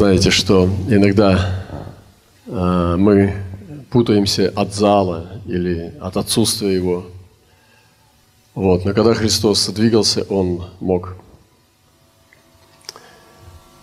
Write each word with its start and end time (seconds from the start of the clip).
Знаете, 0.00 0.30
что 0.30 0.66
иногда 0.88 1.62
э, 2.46 2.96
мы 2.98 3.34
путаемся 3.90 4.50
от 4.56 4.74
зала 4.74 5.26
или 5.44 5.94
от 6.00 6.16
отсутствия 6.16 6.74
его. 6.74 7.04
Вот. 8.54 8.86
Но 8.86 8.94
когда 8.94 9.12
Христос 9.12 9.68
двигался, 9.68 10.22
Он 10.30 10.64
мог 10.80 11.16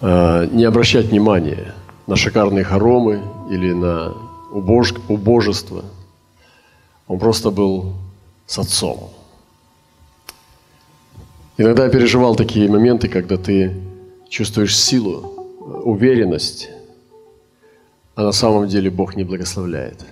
э, 0.02 0.48
не 0.54 0.64
обращать 0.64 1.06
внимания 1.06 1.76
на 2.08 2.16
шикарные 2.16 2.64
хоромы 2.64 3.22
или 3.52 3.72
на 3.74 4.16
убож... 4.52 4.96
убожество. 5.08 5.86
Он 7.08 7.20
просто 7.20 7.52
был 7.52 7.94
с 8.48 8.58
Отцом. 8.58 9.12
Иногда 11.60 11.84
я 11.84 11.92
переживал 11.92 12.36
такие 12.36 12.68
моменты, 12.68 13.08
когда 13.08 13.38
ты 13.38 13.72
чувствуешь 14.32 14.76
силу, 14.76 15.37
уверенность, 15.68 16.70
а 18.16 18.24
на 18.24 18.32
самом 18.32 18.68
деле 18.68 18.90
Бог 18.90 19.16
не 19.16 19.24
благословляет. 19.24 20.06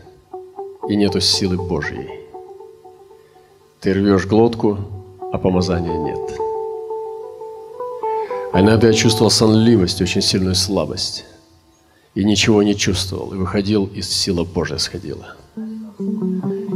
И 0.89 0.95
нету 0.95 1.19
силы 1.19 1.57
Божьей. 1.57 2.09
Ты 3.79 3.93
рвешь 3.93 4.27
глотку, 4.27 4.77
а 5.31 5.37
помазания 5.37 5.97
нет. 5.97 6.39
А 8.53 8.61
иногда 8.61 8.87
я 8.87 8.93
чувствовал 8.93 9.31
сонливость, 9.31 10.01
очень 10.01 10.21
сильную 10.21 10.55
слабость. 10.55 11.25
И 12.13 12.23
ничего 12.23 12.63
не 12.63 12.75
чувствовал. 12.75 13.33
И 13.33 13.37
выходил, 13.37 13.85
и 13.85 14.01
сила 14.01 14.43
Божья 14.43 14.77
сходила. 14.77 15.35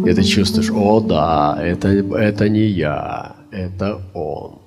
И 0.05 0.13
ты 0.13 0.23
чувствуешь, 0.23 0.71
о 0.71 0.99
да, 0.99 1.57
это, 1.61 1.89
это 1.89 2.49
не 2.49 2.65
я, 2.65 3.35
это 3.51 4.01
Он. 4.13 4.59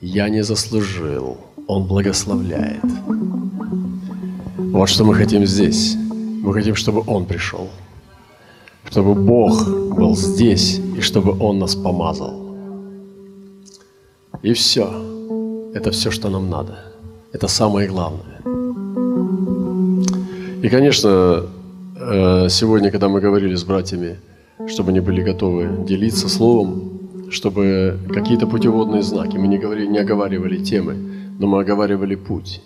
Я 0.00 0.28
не 0.28 0.42
заслужил. 0.42 1.38
Он 1.70 1.84
благословляет. 1.84 2.82
Вот 4.58 4.88
что 4.88 5.04
мы 5.04 5.14
хотим 5.14 5.46
здесь. 5.46 5.96
Мы 6.42 6.52
хотим, 6.52 6.74
чтобы 6.74 7.04
Он 7.06 7.26
пришел. 7.26 7.68
Чтобы 8.90 9.14
Бог 9.14 9.68
был 9.96 10.16
здесь, 10.16 10.80
и 10.98 11.00
чтобы 11.00 11.30
Он 11.38 11.60
нас 11.60 11.76
помазал. 11.76 12.34
И 14.42 14.52
все. 14.52 14.90
Это 15.72 15.90
все, 15.92 16.10
что 16.10 16.28
нам 16.28 16.50
надо. 16.50 16.78
Это 17.32 17.46
самое 17.46 17.88
главное. 17.88 18.40
И, 20.64 20.68
конечно, 20.68 21.46
э, 22.00 22.48
сегодня, 22.48 22.90
когда 22.90 23.08
мы 23.08 23.20
говорили 23.20 23.54
с 23.54 23.62
братьями, 23.62 24.16
чтобы 24.66 24.90
они 24.90 25.00
были 25.00 25.22
готовы 25.22 25.84
делиться 25.86 26.28
словом, 26.28 26.82
чтобы 27.30 27.96
какие-то 28.12 28.48
путеводные 28.48 29.02
знаки, 29.02 29.38
мы 29.38 29.46
не, 29.46 29.58
говорили, 29.58 29.86
не 29.86 29.98
оговаривали 29.98 30.56
темы, 30.64 31.09
но 31.40 31.46
мы 31.46 31.60
оговаривали 31.62 32.16
путь. 32.16 32.60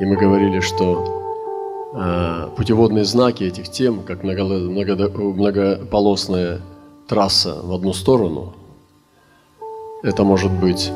И 0.00 0.04
мы 0.04 0.16
говорили, 0.16 0.60
что 0.60 1.02
э, 1.94 2.48
путеводные 2.54 3.06
знаки 3.06 3.44
этих 3.44 3.70
тем, 3.70 4.02
как 4.02 4.22
много, 4.22 4.44
много, 4.44 5.08
многополосная 5.08 6.60
трасса 7.08 7.58
в 7.62 7.72
одну 7.72 7.94
сторону, 7.94 8.52
это 10.02 10.24
может 10.24 10.52
быть 10.52 10.92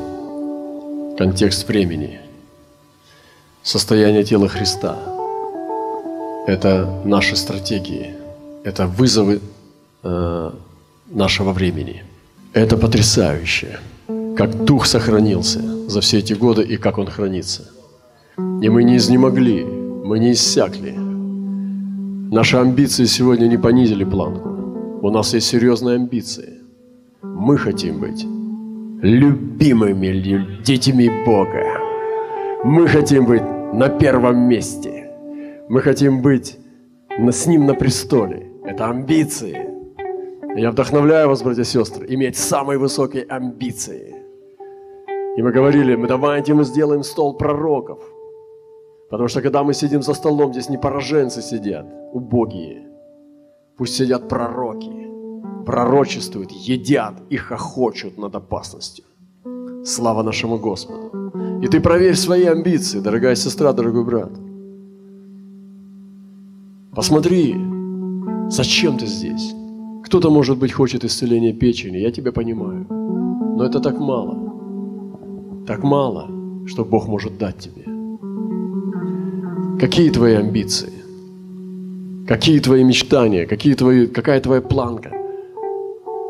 контекст 1.17 1.67
времени, 1.67 2.19
состояние 3.63 4.23
тела 4.23 4.47
Христа. 4.47 4.95
Это 6.45 7.01
наши 7.03 7.35
стратегии, 7.35 8.13
это 8.63 8.85
вызовы 8.85 9.41
э, 10.03 10.51
нашего 11.07 11.51
времени. 11.51 12.03
Это 12.53 12.77
потрясающе, 12.77 13.79
как 14.37 14.65
Дух 14.65 14.85
сохранился 14.85 15.74
за 15.87 16.01
все 16.01 16.19
эти 16.19 16.33
годы 16.33 16.63
и 16.63 16.77
как 16.77 16.97
Он 16.97 17.07
хранится– 17.07 17.69
и 18.37 18.69
мы 18.69 18.83
не 18.83 18.97
изнемогли, 18.97 19.63
мы 19.63 20.19
не 20.19 20.33
иссякли. 20.33 20.93
Наши 22.31 22.57
амбиции 22.57 23.05
сегодня 23.05 23.47
не 23.47 23.57
понизили 23.57 24.03
планку. 24.03 24.49
У 25.01 25.09
нас 25.09 25.33
есть 25.33 25.47
серьезные 25.47 25.95
амбиции. 25.95 26.61
Мы 27.21 27.57
хотим 27.57 27.99
быть 27.99 28.25
любимыми 29.01 30.61
детьми 30.63 31.09
Бога. 31.25 31.63
Мы 32.63 32.87
хотим 32.87 33.25
быть 33.25 33.43
на 33.73 33.87
первом 33.87 34.49
месте. 34.49 35.11
Мы 35.69 35.81
хотим 35.81 36.21
быть 36.21 36.57
с 37.09 37.45
Ним 37.45 37.65
на 37.65 37.73
престоле. 37.73 38.51
Это 38.65 38.89
амбиции. 38.89 39.69
Я 40.57 40.71
вдохновляю 40.71 41.29
вас, 41.29 41.41
братья 41.41 41.61
и 41.61 41.65
сестры, 41.65 42.05
иметь 42.09 42.35
самые 42.35 42.79
высокие 42.79 43.23
амбиции. 43.23 44.24
И 45.37 45.41
мы 45.41 45.51
говорили, 45.51 45.95
мы 45.95 46.07
давайте 46.07 46.53
мы 46.53 46.63
сделаем 46.63 47.03
стол 47.03 47.37
пророков– 47.37 47.99
Потому 49.09 49.29
что 49.29 49.41
когда 49.41 49.63
мы 49.63 49.73
сидим 49.73 50.01
за 50.01 50.13
столом, 50.13 50.51
здесь 50.51 50.69
не 50.69 50.77
пораженцы 50.77 51.41
сидят, 51.41 51.85
убогие. 52.13 52.87
Пусть 53.77 53.95
сидят 53.95 54.27
пророки, 54.27 54.91
пророчествуют, 55.65 56.51
едят 56.51 57.13
и 57.29 57.37
хохочут 57.37 58.17
над 58.17 58.35
опасностью. 58.35 59.05
Слава 59.85 60.23
нашему 60.23 60.57
Господу. 60.57 61.31
И 61.63 61.67
ты 61.67 61.79
проверь 61.79 62.15
свои 62.15 62.45
амбиции, 62.45 62.99
дорогая 62.99 63.35
сестра, 63.35 63.73
дорогой 63.73 64.03
брат. 64.03 64.31
Посмотри, 66.95 67.55
зачем 68.49 68.97
ты 68.97 69.05
здесь? 69.05 69.53
Кто-то, 70.03 70.31
может 70.31 70.57
быть, 70.57 70.71
хочет 70.71 71.03
исцеления 71.03 71.53
печени, 71.53 71.97
я 71.97 72.11
тебя 72.11 72.31
понимаю. 72.31 72.85
Но 72.89 73.63
это 73.63 73.79
так 73.79 73.99
мало. 73.99 74.44
Так 75.67 75.83
мало, 75.83 76.29
что 76.67 76.85
Бог 76.85 77.07
может 77.07 77.37
дать 77.37 77.57
тебе. 77.57 77.85
Какие 79.79 80.11
твои 80.11 80.35
амбиции? 80.35 80.93
Какие 82.27 82.59
твои 82.59 82.83
мечтания? 82.83 83.47
Какие 83.47 83.73
твои, 83.73 84.07
какая 84.07 84.39
твоя 84.41 84.61
планка? 84.61 85.11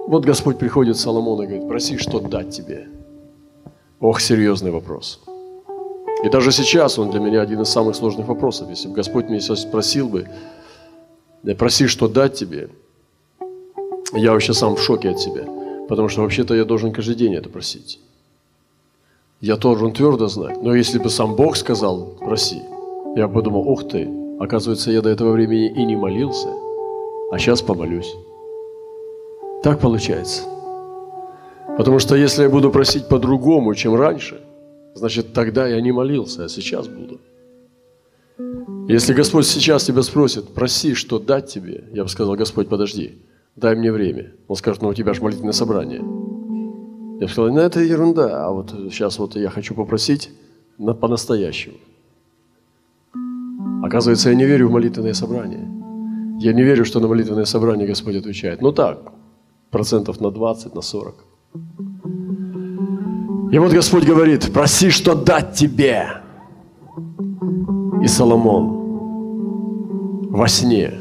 Вот 0.07 0.25
Господь 0.25 0.57
приходит 0.57 0.95
к 0.95 0.99
Соломону 0.99 1.43
и 1.43 1.47
говорит, 1.47 1.67
проси, 1.67 1.97
что 1.97 2.19
дать 2.19 2.51
тебе. 2.51 2.87
Ох, 3.99 4.21
серьезный 4.21 4.71
вопрос. 4.71 5.21
И 6.23 6.29
даже 6.29 6.51
сейчас 6.51 6.97
он 6.97 7.11
для 7.11 7.19
меня 7.19 7.41
один 7.41 7.61
из 7.61 7.69
самых 7.69 7.95
сложных 7.95 8.27
вопросов. 8.27 8.69
Если 8.69 8.87
бы 8.87 8.95
Господь 8.95 9.25
меня 9.25 9.39
сейчас 9.39 9.63
спросил 9.63 10.07
бы, 10.07 10.27
проси, 11.57 11.87
что 11.87 12.07
дать 12.07 12.35
тебе, 12.35 12.69
я 14.13 14.31
вообще 14.31 14.53
сам 14.53 14.75
в 14.75 14.81
шоке 14.81 15.09
от 15.09 15.19
себя. 15.19 15.43
Потому 15.89 16.07
что 16.07 16.21
вообще-то 16.21 16.55
я 16.55 16.65
должен 16.65 16.93
каждый 16.93 17.15
день 17.15 17.35
это 17.35 17.49
просить. 17.49 17.99
Я 19.41 19.57
должен 19.57 19.91
твердо 19.91 20.27
знать. 20.27 20.61
Но 20.61 20.73
если 20.73 20.99
бы 20.99 21.09
сам 21.09 21.35
Бог 21.35 21.57
сказал, 21.57 22.15
проси, 22.19 22.61
я 23.15 23.27
подумал, 23.27 23.67
ух 23.67 23.87
ты, 23.87 24.09
оказывается, 24.39 24.91
я 24.91 25.01
до 25.01 25.09
этого 25.09 25.31
времени 25.31 25.69
и 25.69 25.85
не 25.85 25.95
молился, 25.95 26.49
а 27.31 27.37
сейчас 27.37 27.61
помолюсь. 27.61 28.15
Так 29.63 29.79
получается. 29.79 30.43
Потому 31.77 31.99
что 31.99 32.15
если 32.15 32.43
я 32.43 32.49
буду 32.49 32.71
просить 32.71 33.07
по-другому, 33.07 33.75
чем 33.75 33.95
раньше, 33.95 34.41
значит, 34.93 35.33
тогда 35.33 35.67
я 35.67 35.81
не 35.81 35.91
молился, 35.91 36.45
а 36.45 36.49
сейчас 36.49 36.87
буду. 36.87 37.19
Если 38.87 39.13
Господь 39.13 39.45
сейчас 39.45 39.83
тебя 39.85 40.03
спросит, 40.03 40.49
проси, 40.49 40.93
что 40.93 41.19
дать 41.19 41.47
тебе, 41.47 41.85
я 41.91 42.03
бы 42.03 42.09
сказал, 42.09 42.35
Господь, 42.35 42.69
подожди, 42.69 43.21
дай 43.55 43.75
мне 43.75 43.91
время. 43.91 44.33
Он 44.47 44.55
скажет, 44.55 44.81
ну 44.81 44.89
у 44.89 44.93
тебя 44.93 45.13
же 45.13 45.21
молитвенное 45.21 45.53
собрание. 45.53 46.01
Я 47.19 47.27
бы 47.27 47.31
сказал, 47.31 47.51
ну 47.51 47.59
это 47.59 47.79
ерунда, 47.79 48.45
а 48.45 48.51
вот 48.51 48.71
сейчас 48.91 49.19
вот 49.19 49.35
я 49.35 49.49
хочу 49.49 49.73
попросить 49.73 50.31
на, 50.77 50.93
по-настоящему. 50.93 51.75
Оказывается, 53.83 54.29
я 54.29 54.35
не 54.35 54.45
верю 54.45 54.67
в 54.67 54.71
молитвенное 54.71 55.13
собрание. 55.13 55.65
Я 56.39 56.53
не 56.53 56.63
верю, 56.63 56.83
что 56.85 56.99
на 56.99 57.07
молитвенное 57.07 57.45
собрание 57.45 57.87
Господь 57.87 58.15
отвечает. 58.15 58.61
Ну 58.61 58.71
так, 58.71 59.13
процентов 59.71 60.19
на 60.19 60.31
20, 60.31 60.75
на 60.75 60.81
40. 60.81 61.15
И 63.53 63.59
вот 63.59 63.71
Господь 63.71 64.03
говорит, 64.03 64.51
проси, 64.51 64.89
что 64.89 65.15
дать 65.15 65.53
тебе. 65.53 66.07
И 68.03 68.07
Соломон 68.07 68.85
во 70.29 70.47
сне, 70.47 70.93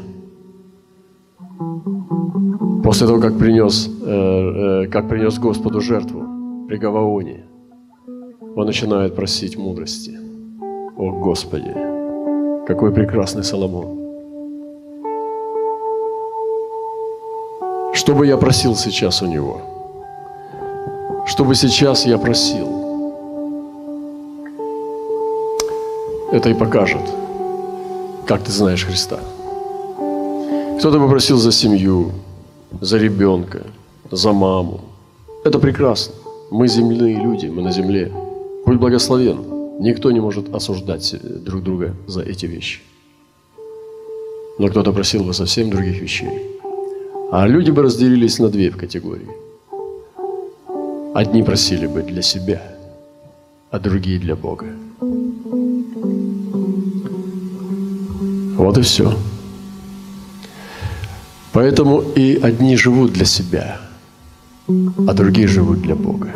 после 2.85 3.07
того, 3.07 3.19
как 3.19 3.37
принес, 3.39 3.89
э, 3.89 4.83
э, 4.83 4.87
как 4.91 5.09
принес 5.09 5.39
Господу 5.39 5.81
жертву 5.81 6.67
при 6.67 6.77
Гаваоне, 6.77 7.43
он 8.55 8.65
начинает 8.65 9.15
просить 9.15 9.57
мудрости. 9.57 10.19
О 10.95 11.11
Господи! 11.11 11.73
Какой 12.67 12.91
прекрасный 12.91 13.43
Соломон. 13.43 13.87
Что 17.93 18.13
бы 18.13 18.27
я 18.27 18.37
просил 18.37 18.75
сейчас 18.75 19.23
у 19.23 19.25
него? 19.25 19.61
Что 21.25 21.43
бы 21.43 21.55
сейчас 21.55 22.05
я 22.05 22.19
просил? 22.19 22.67
Это 26.31 26.49
и 26.49 26.53
покажет, 26.53 27.01
как 28.27 28.43
ты 28.43 28.51
знаешь 28.51 28.85
Христа. 28.85 29.19
Кто-то 30.77 30.99
попросил 30.99 31.37
за 31.37 31.51
семью, 31.51 32.11
за 32.81 32.97
ребенка, 32.97 33.61
за 34.11 34.33
маму. 34.33 34.81
Это 35.43 35.59
прекрасно. 35.59 36.13
Мы 36.51 36.67
земные 36.67 37.15
люди, 37.15 37.47
мы 37.47 37.61
на 37.61 37.71
земле. 37.71 38.11
Будь 38.65 38.77
благословен. 38.77 39.37
Никто 39.79 40.11
не 40.11 40.19
может 40.19 40.53
осуждать 40.55 41.15
друг 41.43 41.63
друга 41.63 41.93
за 42.07 42.21
эти 42.21 42.45
вещи. 42.45 42.79
Но 44.57 44.67
кто-то 44.69 44.93
просил 44.93 45.23
бы 45.23 45.33
совсем 45.33 45.69
других 45.69 46.01
вещей. 46.01 46.29
А 47.31 47.47
люди 47.47 47.71
бы 47.71 47.81
разделились 47.81 48.39
на 48.39 48.49
две 48.49 48.71
категории. 48.71 49.27
Одни 51.13 51.43
просили 51.43 51.87
бы 51.87 52.01
для 52.03 52.21
себя, 52.21 52.61
а 53.71 53.79
другие 53.79 54.19
для 54.19 54.35
Бога. 54.35 54.67
Вот 58.57 58.77
и 58.77 58.81
все. 58.81 59.13
Поэтому 61.55 62.01
и 62.17 62.35
одни 62.43 62.75
живут 62.75 63.13
для 63.13 63.23
себя, 63.23 63.77
а 65.07 65.13
другие 65.13 65.47
живут 65.47 65.81
для 65.81 65.95
Бога. 65.95 66.27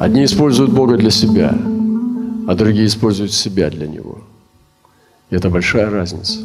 Одни 0.00 0.24
используют 0.24 0.70
Бога 0.70 0.98
для 0.98 1.10
себя, 1.10 1.56
а 2.46 2.54
другие 2.54 2.84
используют 2.84 3.32
себя 3.32 3.70
для 3.70 3.86
Него. 3.86 4.18
И 5.30 5.36
это 5.36 5.48
большая 5.48 5.88
разница. 5.88 6.40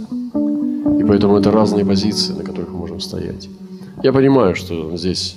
И 0.99 1.03
поэтому 1.03 1.37
это 1.37 1.51
разные 1.51 1.85
позиции, 1.85 2.31
на 2.31 2.43
которых 2.43 2.69
мы 2.69 2.77
можем 2.77 3.01
стоять. 3.01 3.49
Я 4.01 4.13
понимаю, 4.13 4.55
что 4.55 4.95
здесь 4.95 5.35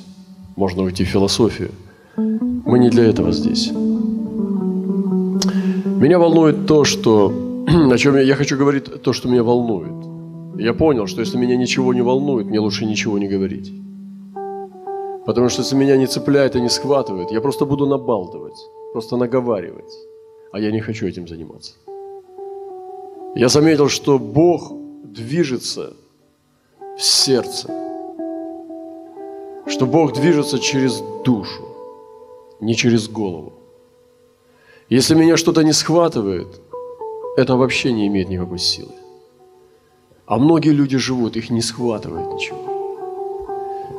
можно 0.54 0.84
уйти 0.84 1.02
в 1.04 1.08
философию. 1.08 1.70
Мы 2.16 2.78
не 2.78 2.90
для 2.90 3.06
этого 3.06 3.32
здесь. 3.32 3.72
Меня 6.00 6.18
волнует 6.20 6.66
то, 6.66 6.84
что... 6.84 7.32
О 7.92 7.98
чем 7.98 8.14
я, 8.14 8.22
я 8.22 8.36
хочу 8.36 8.56
говорить 8.56 9.02
то, 9.02 9.12
что 9.12 9.28
меня 9.28 9.42
волнует. 9.42 10.11
Я 10.58 10.74
понял, 10.74 11.06
что 11.06 11.20
если 11.20 11.38
меня 11.38 11.56
ничего 11.56 11.94
не 11.94 12.02
волнует, 12.02 12.46
мне 12.46 12.60
лучше 12.60 12.84
ничего 12.86 13.18
не 13.18 13.28
говорить. 13.28 13.72
Потому 15.24 15.48
что 15.48 15.62
если 15.62 15.76
меня 15.76 15.96
не 15.96 16.06
цепляет 16.06 16.56
и 16.56 16.60
не 16.60 16.68
схватывает, 16.68 17.30
я 17.30 17.40
просто 17.40 17.64
буду 17.64 17.86
набалтывать, 17.86 18.58
просто 18.92 19.16
наговаривать. 19.16 19.92
А 20.52 20.60
я 20.60 20.70
не 20.70 20.80
хочу 20.80 21.06
этим 21.06 21.26
заниматься. 21.28 21.72
Я 23.34 23.48
заметил, 23.48 23.88
что 23.88 24.18
Бог 24.18 24.72
движется 25.04 25.94
в 26.98 27.02
сердце. 27.02 27.68
Что 29.66 29.86
Бог 29.86 30.12
движется 30.12 30.58
через 30.58 31.02
душу, 31.24 31.64
не 32.60 32.74
через 32.74 33.08
голову. 33.08 33.52
Если 34.90 35.14
меня 35.14 35.36
что-то 35.36 35.62
не 35.62 35.72
схватывает, 35.72 36.60
это 37.36 37.56
вообще 37.56 37.92
не 37.92 38.06
имеет 38.08 38.28
никакой 38.28 38.58
силы. 38.58 38.92
А 40.32 40.38
многие 40.38 40.70
люди 40.70 40.96
живут, 40.96 41.36
их 41.36 41.50
не 41.50 41.60
схватывает 41.60 42.32
ничего. 42.32 42.56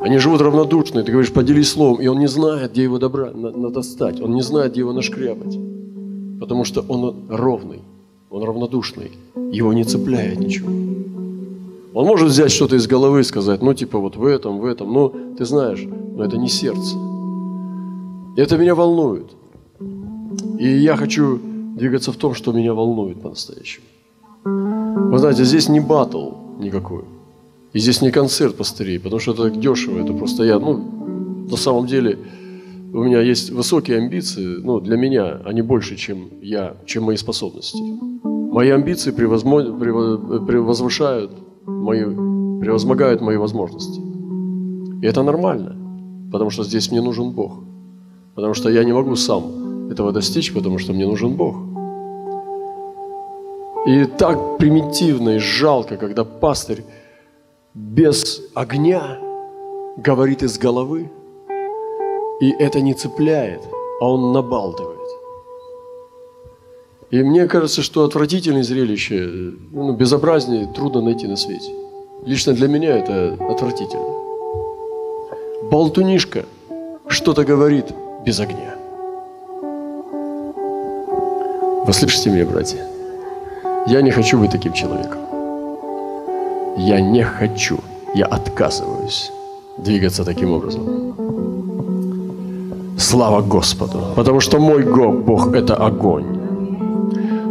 Они 0.00 0.18
живут 0.18 0.40
равнодушно, 0.40 1.04
ты 1.04 1.12
говоришь, 1.12 1.32
поделись 1.32 1.70
словом, 1.70 2.02
и 2.02 2.08
он 2.08 2.18
не 2.18 2.26
знает, 2.26 2.72
где 2.72 2.82
его 2.82 2.98
добра, 2.98 3.30
достать, 3.70 4.20
он 4.20 4.34
не 4.34 4.42
знает, 4.42 4.72
где 4.72 4.80
его 4.80 4.92
нашкрябать, 4.92 5.56
потому 6.40 6.64
что 6.64 6.84
он 6.88 7.26
ровный, 7.28 7.82
он 8.30 8.42
равнодушный, 8.42 9.12
его 9.52 9.72
не 9.72 9.84
цепляет 9.84 10.40
ничего. 10.40 10.70
Он 11.94 12.04
может 12.04 12.30
взять 12.30 12.50
что-то 12.50 12.74
из 12.74 12.88
головы 12.88 13.20
и 13.20 13.22
сказать, 13.22 13.62
ну 13.62 13.72
типа 13.72 14.00
вот 14.00 14.16
в 14.16 14.24
этом, 14.24 14.58
в 14.58 14.64
этом, 14.64 14.92
ну 14.92 15.14
ты 15.38 15.44
знаешь, 15.44 15.86
но 16.16 16.24
это 16.24 16.36
не 16.36 16.48
сердце. 16.48 16.96
И 18.36 18.40
это 18.40 18.58
меня 18.58 18.74
волнует. 18.74 19.30
И 20.58 20.66
я 20.66 20.96
хочу 20.96 21.38
двигаться 21.76 22.10
в 22.10 22.16
том, 22.16 22.34
что 22.34 22.50
меня 22.50 22.74
волнует 22.74 23.22
по-настоящему. 23.22 23.84
Знаете, 25.24 25.44
здесь 25.44 25.68
не 25.70 25.80
батл 25.80 26.32
никакой. 26.60 27.04
И 27.72 27.78
здесь 27.78 28.02
не 28.02 28.10
концерт 28.10 28.56
пастырей, 28.56 29.00
потому 29.00 29.20
что 29.20 29.32
это 29.32 29.44
так 29.44 29.58
дешево. 29.58 29.98
Это 29.98 30.12
просто 30.12 30.44
я, 30.44 30.58
ну, 30.58 30.76
на 31.50 31.56
самом 31.56 31.86
деле, 31.86 32.18
у 32.92 33.02
меня 33.02 33.22
есть 33.22 33.48
высокие 33.48 33.96
амбиции, 33.96 34.58
ну, 34.62 34.80
для 34.80 34.98
меня 34.98 35.40
они 35.46 35.62
больше, 35.62 35.96
чем 35.96 36.28
я, 36.42 36.76
чем 36.84 37.04
мои 37.04 37.16
способности. 37.16 37.82
Мои 38.22 38.68
амбиции 38.68 39.12
превозвышают 39.12 41.30
мои, 41.64 42.04
превозмогают 42.60 43.22
мои 43.22 43.38
возможности. 43.38 44.02
И 45.00 45.06
это 45.06 45.22
нормально, 45.22 45.74
потому 46.32 46.50
что 46.50 46.64
здесь 46.64 46.90
мне 46.90 47.00
нужен 47.00 47.30
Бог. 47.30 47.64
Потому 48.34 48.52
что 48.52 48.68
я 48.68 48.84
не 48.84 48.92
могу 48.92 49.16
сам 49.16 49.88
этого 49.90 50.12
достичь, 50.12 50.52
потому 50.52 50.76
что 50.76 50.92
мне 50.92 51.06
нужен 51.06 51.34
Бог. 51.34 51.56
И 53.86 54.06
так 54.06 54.58
примитивно 54.58 55.36
и 55.36 55.38
жалко, 55.38 55.96
когда 55.96 56.24
пастырь 56.24 56.84
без 57.74 58.40
огня 58.54 59.18
говорит 59.98 60.42
из 60.42 60.58
головы, 60.58 61.10
и 62.40 62.50
это 62.50 62.80
не 62.80 62.94
цепляет, 62.94 63.60
а 64.00 64.10
он 64.10 64.32
набалтывает. 64.32 65.00
И 67.10 67.22
мне 67.22 67.46
кажется, 67.46 67.82
что 67.82 68.04
отвратительное 68.04 68.62
зрелище, 68.62 69.52
ну, 69.72 69.92
безобразнее 69.92 70.66
трудно 70.74 71.02
найти 71.02 71.26
на 71.26 71.36
свете. 71.36 71.70
Лично 72.24 72.54
для 72.54 72.68
меня 72.68 72.96
это 72.96 73.36
отвратительно. 73.50 74.08
Болтунишка 75.70 76.46
что-то 77.06 77.44
говорит 77.44 77.86
без 78.24 78.40
огня. 78.40 78.74
Вы 81.86 81.92
слышите 81.92 82.30
меня, 82.30 82.46
братья? 82.46 82.93
Я 83.86 84.00
не 84.00 84.10
хочу 84.10 84.38
быть 84.38 84.50
таким 84.50 84.72
человеком. 84.72 85.18
Я 86.78 87.00
не 87.00 87.22
хочу, 87.22 87.78
я 88.14 88.24
отказываюсь 88.24 89.30
двигаться 89.78 90.24
таким 90.24 90.52
образом. 90.52 91.14
Слава 92.98 93.42
Господу, 93.42 93.98
потому 94.16 94.40
что 94.40 94.58
мой 94.58 94.84
Бог– 94.84 95.54
это 95.54 95.76
огонь. 95.76 96.24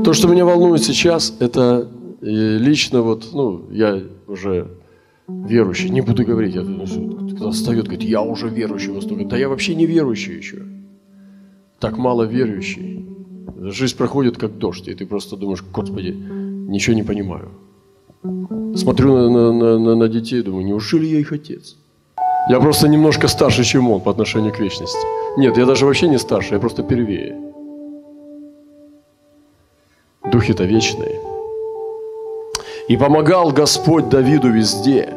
То, 0.03 0.13
что 0.13 0.27
меня 0.27 0.43
волнует 0.43 0.83
сейчас, 0.83 1.33
это 1.39 1.87
э, 2.21 2.25
лично 2.25 3.03
вот, 3.03 3.29
ну, 3.33 3.65
я 3.71 4.01
уже 4.27 4.67
верующий, 5.27 5.89
не 5.89 6.01
буду 6.01 6.25
говорить, 6.25 6.55
я, 6.55 6.63
кто 7.35 7.51
встает, 7.51 7.85
говорит, 7.85 8.03
я 8.03 8.21
уже 8.21 8.49
верующий, 8.49 8.91
настолько. 8.91 9.25
да 9.25 9.37
я 9.37 9.49
вообще 9.49 9.75
не 9.75 9.85
верующий 9.85 10.37
еще. 10.37 10.63
Так 11.79 11.97
мало 11.97 12.23
верующий. 12.23 13.12
Жизнь 13.71 13.97
проходит 13.97 14.37
как 14.37 14.57
дождь, 14.57 14.87
и 14.87 14.93
ты 14.93 15.05
просто 15.05 15.37
думаешь, 15.37 15.63
Господи, 15.73 16.11
ничего 16.69 16.95
не 16.95 17.03
понимаю. 17.03 17.49
Смотрю 18.75 19.15
на, 19.15 19.51
на, 19.53 19.79
на, 19.79 19.95
на 19.95 20.07
детей, 20.07 20.41
думаю, 20.41 20.65
неужели 20.65 21.05
я 21.05 21.19
их 21.19 21.31
отец? 21.31 21.77
Я 22.49 22.59
просто 22.59 22.87
немножко 22.87 23.27
старше, 23.27 23.63
чем 23.63 23.91
он 23.91 24.01
по 24.01 24.11
отношению 24.11 24.51
к 24.51 24.59
вечности. 24.59 25.05
Нет, 25.37 25.57
я 25.57 25.65
даже 25.65 25.85
вообще 25.85 26.07
не 26.07 26.19
старше, 26.19 26.55
я 26.55 26.59
просто 26.59 26.83
первее. 26.83 27.37
Духи-то 30.31 30.65
вечные. 30.65 31.19
И 32.89 32.97
помогал 32.97 33.51
Господь 33.51 34.09
Давиду 34.09 34.49
везде, 34.49 35.13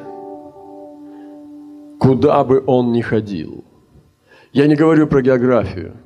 куда 1.99 2.45
бы 2.45 2.63
он 2.67 2.93
ни 2.93 3.01
ходил. 3.01 3.65
Я 4.53 4.67
не 4.67 4.77
говорю 4.77 5.07
про 5.07 5.23
географию– 5.23 5.93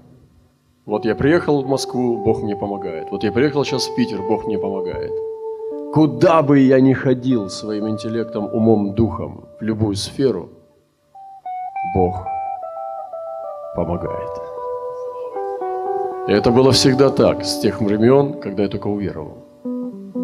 вот 0.90 1.04
я 1.04 1.14
приехал 1.14 1.62
в 1.62 1.68
Москву, 1.68 2.16
Бог 2.16 2.42
мне 2.42 2.56
помогает. 2.56 3.12
Вот 3.12 3.23
я 3.23 3.30
приехал 3.30 3.64
сейчас 3.64 3.87
в 3.87 3.94
Питер, 3.94 4.23
Бог 4.28 4.47
мне 4.47 4.59
помогает. 4.59 5.12
Куда 5.94 6.42
бы 6.42 6.59
я 6.59 6.80
ни 6.80 6.92
ходил 6.94 7.49
своим 7.49 7.88
интеллектом, 7.88 8.49
умом, 8.52 8.94
духом, 8.94 9.44
в 9.61 9.62
любую 9.62 9.94
сферу, 9.94 10.49
Бог 11.94 12.26
помогает. 13.76 14.30
И 16.26 16.32
это 16.32 16.50
было 16.50 16.73
всегда 16.73 17.11
так, 17.11 17.44
с 17.44 17.61
тех 17.61 17.80
времен, 17.80 18.40
когда 18.40 18.64
я 18.64 18.68
только 18.68 18.88
уверовал. 18.88 19.44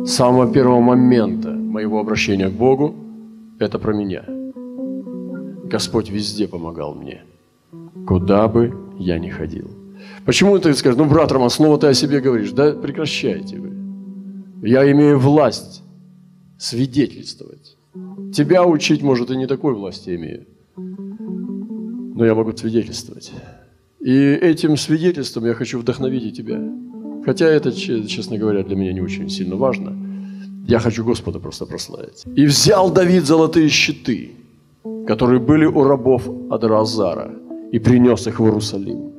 С 0.05 0.15
самого 0.15 0.53
первого 0.53 0.81
момента 0.81 1.51
моего 1.51 2.01
обращения 2.01 2.49
к 2.49 2.55
Богу– 2.55 2.93
это 3.61 3.79
про 3.79 3.93
меня. 3.93 4.25
Господь 5.71 6.11
везде 6.11 6.49
помогал 6.49 6.95
мне, 6.95 7.23
куда 8.05 8.49
бы 8.49 8.73
я 8.99 9.21
ни 9.21 9.29
ходил. 9.29 9.76
Почему 10.25 10.59
ты 10.59 10.75
скажешь, 10.75 10.99
ну, 10.99 11.05
брат 11.05 11.31
Роман, 11.33 11.51
снова 11.51 11.79
ты 11.79 11.87
о 11.87 11.95
себе 11.95 12.21
говоришь? 12.21 12.51
Да 12.51 12.73
прекращайте 12.73 13.59
вы. 13.59 14.69
Я 14.69 14.91
имею 14.91 15.19
власть 15.19 15.83
свидетельствовать. 16.59 17.77
Тебя 18.35 18.65
учить, 18.65 19.03
может, 19.03 19.31
и 19.31 19.37
не 19.37 19.47
такой 19.47 19.75
власти 19.75 20.17
имею. 20.17 20.47
Но 20.77 22.25
я 22.25 22.35
могу 22.35 22.57
свидетельствовать. 22.57 23.33
И 24.01 24.13
этим 24.13 24.77
свидетельством 24.77 25.47
я 25.47 25.55
хочу 25.55 25.79
вдохновить 25.79 26.25
и 26.25 26.33
тебя. 26.33 26.61
Хотя 27.25 27.47
это, 27.47 27.73
честно 27.73 28.39
говоря, 28.39 28.63
для 28.63 28.77
меня 28.77 28.93
не 28.93 29.01
очень 29.01 29.29
сильно 29.29 29.57
важно. 29.57 29.97
Я 30.67 30.79
хочу 30.81 31.05
Господа 31.05 31.39
просто 31.39 31.67
прославить. 31.67 32.25
И 32.35 32.47
взял 32.47 32.91
Давид 32.91 33.25
золотые 33.25 33.69
щиты, 33.69 34.31
которые 35.07 35.41
были 35.41 35.67
у 35.67 35.85
рабов 35.85 36.29
Адразара, 36.51 37.31
и 37.73 37.79
принес 37.79 38.27
их 38.27 38.41
в 38.41 38.45
Иерусалим. 38.45 39.16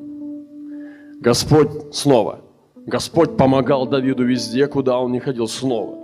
Господь 1.22 1.96
снова. 1.96 2.42
Господь 2.86 3.38
помогал 3.38 3.88
Давиду 3.88 4.24
везде, 4.24 4.68
куда 4.68 5.00
он 5.00 5.12
не 5.12 5.20
ходил 5.20 5.48
снова. 5.48 5.96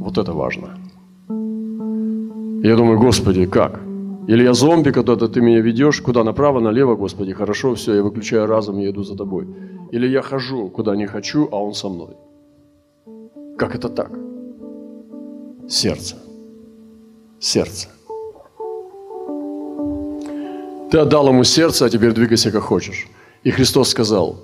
Вот 0.00 0.18
это 0.18 0.32
важно. 0.32 0.78
Я 2.62 2.76
думаю, 2.76 2.98
Господи, 2.98 3.46
как? 3.46 3.80
Или 4.26 4.44
я 4.44 4.54
зомби, 4.54 4.90
когда 4.90 5.16
ты 5.16 5.40
меня 5.40 5.60
ведешь, 5.60 6.00
куда 6.00 6.24
направо, 6.24 6.60
налево, 6.60 6.96
Господи, 6.96 7.32
хорошо, 7.34 7.74
все, 7.74 7.94
я 7.94 8.02
выключаю 8.02 8.46
разум 8.46 8.78
и 8.78 8.88
иду 8.88 9.02
за 9.02 9.16
тобой. 9.16 9.46
Или 9.92 10.08
я 10.08 10.22
хожу, 10.22 10.70
куда 10.70 10.96
не 10.96 11.06
хочу, 11.06 11.48
а 11.52 11.56
он 11.62 11.74
со 11.74 11.88
мной. 11.90 12.16
Как 13.58 13.74
это 13.74 13.88
так? 13.88 14.10
Сердце. 15.68 16.16
Сердце. 17.38 17.93
Ты 20.94 21.00
отдал 21.00 21.26
ему 21.26 21.42
сердце, 21.42 21.86
а 21.86 21.90
теперь 21.90 22.12
двигайся 22.12 22.52
как 22.52 22.62
хочешь. 22.62 23.08
И 23.42 23.50
Христос 23.50 23.88
сказал, 23.88 24.36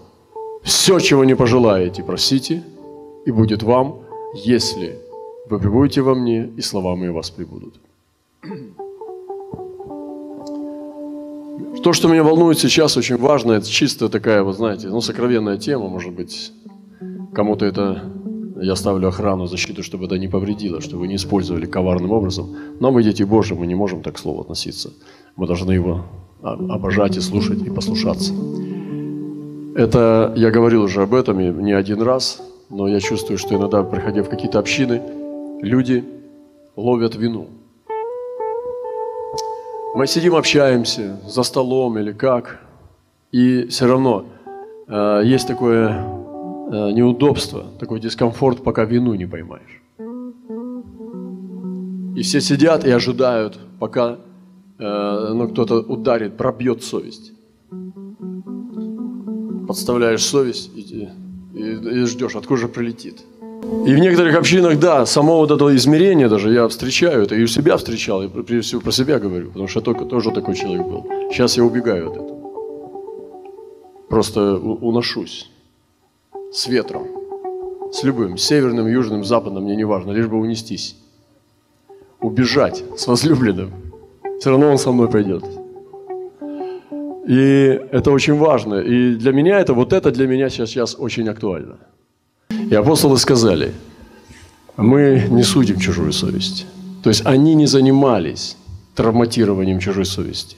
все, 0.65 0.99
чего 0.99 1.25
не 1.25 1.37
пожелаете, 1.37 2.03
просите, 2.03 2.65
и 3.25 3.31
будет 3.31 3.63
вам, 3.63 4.01
если 4.35 4.99
вы 5.49 5.61
прибудете 5.61 6.01
во 6.01 6.17
мне, 6.17 6.51
и 6.57 6.61
слова 6.61 6.97
мои 6.97 7.11
вас 7.11 7.31
прибудут. 7.31 7.75
То, 11.85 11.93
что 11.93 12.09
меня 12.09 12.25
волнует 12.25 12.59
сейчас, 12.59 12.97
очень 12.97 13.17
важно, 13.17 13.53
это 13.53 13.69
чисто 13.69 14.09
такая, 14.09 14.43
вы 14.43 14.53
знаете, 14.53 14.89
ну, 14.89 15.01
сокровенная 15.01 15.57
тема, 15.57 15.89
может 15.89 16.13
быть, 16.13 16.51
кому-то 17.33 17.65
это, 17.65 18.03
я 18.61 18.75
ставлю 18.75 19.07
охрану, 19.07 19.47
защиту, 19.47 19.85
чтобы 19.85 20.07
это 20.07 20.19
не 20.19 20.27
повредило, 20.27 20.81
чтобы 20.81 21.03
вы 21.03 21.07
не 21.07 21.15
использовали 21.15 21.67
коварным 21.67 22.11
образом. 22.11 22.57
Но 22.81 22.91
мы 22.91 23.05
дети 23.05 23.23
Божьи, 23.23 23.55
мы 23.55 23.69
не 23.69 23.77
можем 23.77 24.03
так 24.03 24.17
к 24.17 24.19
слову 24.19 24.41
относиться. 24.41 24.91
Мы 25.37 25.47
должны 25.47 25.71
его 25.71 26.07
обожать 26.43 27.17
и 27.17 27.21
слушать, 27.21 27.63
и 27.63 27.71
послушаться. 27.71 28.33
Это, 29.75 30.33
я 30.37 30.51
говорил 30.51 30.83
уже 30.83 31.03
об 31.03 31.15
этом 31.15 31.41
и 31.41 31.51
не 31.51 31.73
один 31.73 32.03
раз, 32.03 32.43
но 32.71 32.89
я 32.89 33.01
чувствую, 33.01 33.39
что 33.39 33.55
иногда, 33.55 33.83
приходя 33.83 34.23
в 34.23 34.29
какие-то 34.29 34.59
общины, 34.59 35.01
люди 35.63 36.05
ловят 36.77 37.17
вину. 37.17 37.49
Мы 39.95 40.07
сидим, 40.07 40.35
общаемся 40.35 41.19
за 41.27 41.43
столом 41.43 41.99
или 41.99 42.13
как, 42.13 42.61
и 43.33 43.67
все 43.67 43.87
равно 43.87 44.27
э, 44.89 45.23
есть 45.25 45.49
такое 45.49 45.89
э, 45.91 46.93
неудобство, 46.93 47.65
такой 47.79 48.01
дискомфорт, 48.01 48.63
пока 48.63 48.85
вину 48.85 49.15
не 49.15 49.27
поймаешь. 49.27 49.83
И 52.17 52.23
все 52.23 52.41
сидят 52.41 52.85
и 52.85 52.91
ожидают, 52.91 53.59
пока 53.79 54.19
ну, 54.81 55.49
кто-то 55.49 55.81
ударит, 55.81 56.37
пробьет 56.37 56.83
совесть. 56.83 57.33
Подставляешь 59.69 60.25
совесть 60.25 60.71
и, 60.75 61.09
и, 61.55 61.63
и 61.63 62.05
ждешь, 62.07 62.35
откуда 62.35 62.61
же 62.61 62.69
прилетит. 62.69 63.23
И 63.87 63.95
в 63.95 63.99
некоторых 63.99 64.37
общинах, 64.37 64.79
да, 64.79 65.05
само 65.07 65.37
вот 65.37 65.51
это 65.51 65.77
измерение 65.77 66.29
даже 66.29 66.53
я 66.53 66.67
встречаю, 66.67 67.23
это 67.23 67.35
и 67.35 67.43
у 67.43 67.47
себя 67.47 67.77
встречал, 67.77 68.23
и 68.23 68.29
прежде 68.29 68.61
всего 68.61 68.81
про 68.81 68.91
себя 68.91 69.19
говорю, 69.19 69.49
потому 69.49 69.69
что 69.69 69.81
я 69.81 69.85
только, 69.85 70.07
тоже 70.07 70.31
такой 70.31 70.55
человек 70.55 70.87
был. 70.87 71.05
Сейчас 71.31 71.57
я 71.57 71.65
убегаю 71.65 72.11
от 72.11 72.17
этого. 72.17 72.41
Просто 74.09 74.57
уношусь 74.57 75.51
с 76.53 76.67
ветром, 76.67 77.07
с 77.93 78.03
любым, 78.03 78.39
северным, 78.39 78.87
южным, 78.89 79.25
западным, 79.25 79.65
мне 79.65 79.77
не 79.77 79.85
важно, 79.85 80.13
лишь 80.13 80.27
бы 80.27 80.39
унестись. 80.39 80.97
Убежать 82.21 82.83
с 82.97 83.07
возлюбленным. 83.07 83.90
Все 84.41 84.51
равно 84.51 84.71
он 84.71 84.79
со 84.79 84.91
мной 84.91 85.09
пойдет. 85.09 85.45
И 87.29 87.79
это 87.93 88.11
очень 88.11 88.39
важно. 88.39 88.77
И 88.77 89.15
для 89.17 89.33
меня 89.33 89.61
это, 89.61 89.75
вот 89.75 89.93
это 89.93 90.11
для 90.11 90.27
меня 90.27 90.49
сейчас, 90.49 90.71
сейчас 90.71 90.97
очень 90.99 91.29
актуально. 91.29 91.77
И 92.71 92.75
апостолы 92.75 93.19
сказали, 93.19 93.73
мы 94.79 95.27
не 95.31 95.43
судим 95.43 95.79
чужую 95.79 96.13
совесть. 96.13 96.67
То 97.03 97.11
есть 97.11 97.27
они 97.27 97.55
не 97.55 97.67
занимались 97.67 98.57
травматированием 98.95 99.79
чужой 99.79 100.07
совести. 100.07 100.57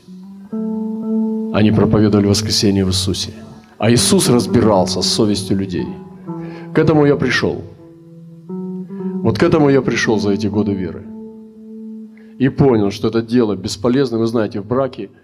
Они 1.52 1.72
проповедовали 1.72 2.28
воскресение 2.28 2.84
в 2.84 2.88
Иисусе. 2.88 3.32
А 3.78 3.90
Иисус 3.90 4.28
разбирался 4.28 5.02
с 5.02 5.08
совестью 5.08 5.58
людей. 5.58 5.86
К 6.72 6.78
этому 6.78 7.04
я 7.04 7.16
пришел. 7.16 7.62
Вот 8.48 9.38
к 9.38 9.42
этому 9.42 9.70
я 9.70 9.82
пришел 9.82 10.20
за 10.20 10.30
эти 10.30 10.46
годы 10.46 10.72
веры. 10.72 11.02
И 12.38 12.48
понял, 12.48 12.90
что 12.90 13.08
это 13.08 13.22
дело 13.22 13.56
бесполезно. 13.56 14.18
Вы 14.18 14.26
знаете, 14.26 14.60
в 14.60 14.66
браке– 14.66 15.10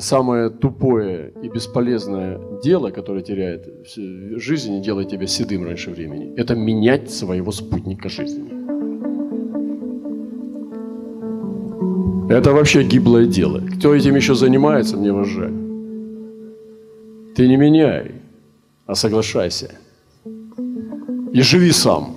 самое 0.00 0.50
тупое 0.50 1.32
и 1.42 1.48
бесполезное 1.48 2.40
дело, 2.62 2.90
которое 2.90 3.22
теряет 3.22 3.68
жизнь 4.36 4.74
и 4.74 4.80
делает 4.80 5.10
тебя 5.10 5.26
седым 5.26 5.64
раньше 5.64 5.90
времени, 5.90 6.34
это 6.36 6.54
менять 6.54 7.10
своего 7.10 7.52
спутника 7.52 8.08
жизни. 8.08 8.64
Это 12.30 12.52
вообще 12.52 12.82
гиблое 12.82 13.26
дело. 13.26 13.60
Кто 13.78 13.94
этим 13.94 14.16
еще 14.16 14.34
занимается, 14.34 14.96
мне 14.96 15.12
вас. 15.12 15.28
Ты 17.36 17.48
не 17.48 17.56
меняй, 17.56 18.12
а 18.86 18.94
соглашайся. 18.94 19.74
И 21.32 21.42
живи 21.42 21.72
сам 21.72 22.14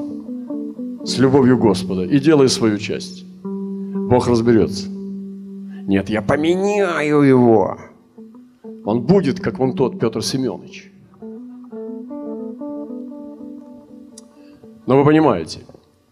с 1.04 1.18
любовью 1.18 1.58
Господа 1.58 2.04
и 2.04 2.20
делай 2.20 2.48
свою 2.48 2.78
часть. 2.78 3.27
Бог 4.10 4.28
разберется. 4.28 4.88
Нет, 4.90 6.10
я 6.10 6.22
поменяю 6.22 7.22
его. 7.22 7.78
Он 8.86 9.02
будет, 9.02 9.42
как 9.42 9.60
вон 9.60 9.74
тот 9.74 10.00
Петр 10.00 10.24
Семенович. 10.24 10.94
Но 14.86 14.98
вы 14.98 15.04
понимаете, 15.04 15.60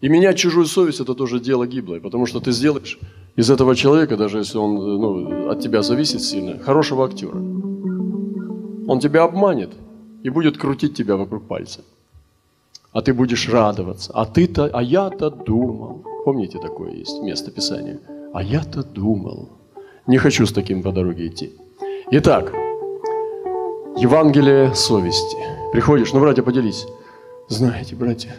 и 0.02 0.10
менять 0.10 0.36
чужую 0.36 0.66
совесть– 0.66 1.00
это 1.00 1.14
тоже 1.14 1.40
дело 1.40 1.66
гиблое, 1.66 2.00
потому 2.00 2.26
что 2.26 2.40
ты 2.40 2.52
сделаешь 2.52 2.98
из 3.34 3.50
этого 3.50 3.74
человека, 3.74 4.18
даже 4.18 4.38
если 4.38 4.58
он 4.58 4.74
ну, 4.74 5.48
от 5.48 5.60
тебя 5.60 5.80
зависит 5.80 6.20
сильно, 6.20 6.58
хорошего 6.58 7.06
актера. 7.06 7.38
Он 7.38 9.00
тебя 9.00 9.24
обманет 9.24 9.70
и 10.22 10.28
будет 10.28 10.58
крутить 10.58 10.94
тебя 10.94 11.16
вокруг 11.16 11.48
пальца. 11.48 11.80
А 12.96 13.02
ты 13.02 13.12
будешь 13.12 13.46
радоваться. 13.50 14.10
А 14.14 14.24
ты-то, 14.24 14.70
а 14.72 14.82
я-то 14.82 15.28
думал. 15.28 16.02
Помните, 16.24 16.58
такое 16.58 16.92
есть 16.92 17.20
место 17.20 17.50
Писания? 17.50 18.00
А 18.32 18.42
я-то 18.42 18.82
думал. 18.82 19.50
Не 20.06 20.16
хочу 20.16 20.46
с 20.46 20.52
таким 20.52 20.82
по 20.82 20.92
дороге 20.92 21.26
идти. 21.26 21.52
Итак, 22.10 22.54
Евангелие 23.98 24.74
совести. 24.74 25.36
Приходишь, 25.72 26.14
ну, 26.14 26.20
братья, 26.20 26.42
поделись. 26.42 26.86
Знаете, 27.50 27.94
братья, 27.96 28.34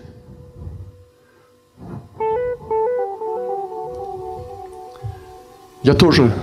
я 5.83 5.93
тоже 5.93 6.33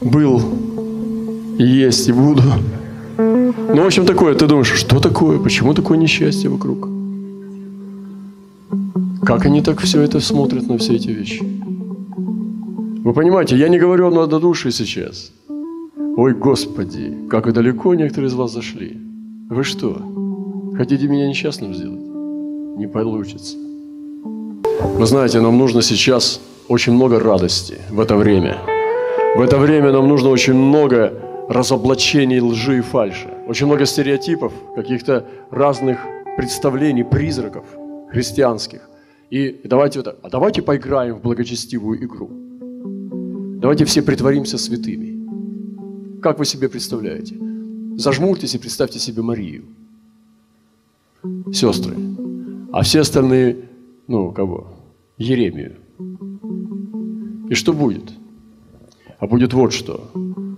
был, 0.00 0.40
и 1.60 1.64
есть, 1.64 2.08
и 2.08 2.12
буду. 2.12 2.42
Ну, 3.16 3.82
в 3.82 3.86
общем, 3.86 4.06
такое, 4.06 4.34
ты 4.34 4.46
думаешь, 4.46 4.72
что 4.72 5.00
такое, 5.00 5.38
почему 5.38 5.74
такое 5.74 5.98
несчастье 5.98 6.50
вокруг? 6.50 6.88
Как 9.24 9.46
они 9.46 9.62
так 9.62 9.80
все 9.80 10.02
это 10.02 10.20
смотрят 10.20 10.68
на 10.68 10.76
все 10.78 10.94
эти 10.94 11.08
вещи? 11.08 11.42
Вы 13.04 13.12
понимаете, 13.12 13.56
я 13.56 13.68
не 13.68 13.78
говорю 13.78 14.08
о 14.08 14.10
надодушии 14.10 14.70
сейчас. 14.70 15.32
Ой, 16.16 16.34
Господи, 16.34 17.16
как 17.30 17.52
далеко 17.52 17.94
некоторые 17.94 18.28
из 18.28 18.34
вас 18.34 18.52
зашли. 18.52 18.98
Вы 19.50 19.64
что, 19.64 20.02
хотите 20.76 21.08
меня 21.08 21.28
несчастным 21.28 21.74
сделать? 21.74 22.00
Не 22.78 22.86
получится. 22.86 23.56
Вы 24.98 25.06
знаете, 25.06 25.40
нам 25.40 25.58
нужно 25.58 25.82
сейчас 25.82 26.40
очень 26.68 26.94
много 26.94 27.20
радости 27.20 27.78
в 27.90 28.00
это 28.00 28.16
время. 28.16 28.58
В 29.36 29.40
это 29.40 29.58
время 29.58 29.92
нам 29.92 30.08
нужно 30.08 30.30
очень 30.30 30.54
много 30.54 31.12
разоблачений 31.48 32.40
лжи 32.40 32.78
и 32.78 32.80
фальши. 32.80 33.28
Очень 33.46 33.66
много 33.66 33.84
стереотипов, 33.86 34.52
каких-то 34.74 35.26
разных 35.50 35.98
представлений, 36.36 37.04
призраков 37.04 37.64
христианских. 38.10 38.88
И 39.30 39.60
давайте 39.64 39.98
вот 39.98 40.04
так, 40.04 40.16
а 40.22 40.30
давайте 40.30 40.62
поиграем 40.62 41.16
в 41.16 41.22
благочестивую 41.22 42.04
игру. 42.04 42.30
Давайте 43.60 43.84
все 43.84 44.02
притворимся 44.02 44.58
святыми. 44.58 46.20
Как 46.20 46.38
вы 46.38 46.44
себе 46.44 46.68
представляете? 46.68 47.36
Зажмурьтесь 47.96 48.54
и 48.54 48.58
представьте 48.58 48.98
себе 48.98 49.22
Марию. 49.22 49.64
Сестры. 51.52 51.94
А 52.72 52.82
все 52.82 53.00
остальные, 53.00 53.56
ну, 54.08 54.32
кого? 54.32 54.72
Еремию. 55.18 55.76
И 57.50 57.54
что 57.54 57.72
будет? 57.72 58.12
А 59.18 59.26
будет 59.26 59.52
вот 59.54 59.72
что. 59.72 60.10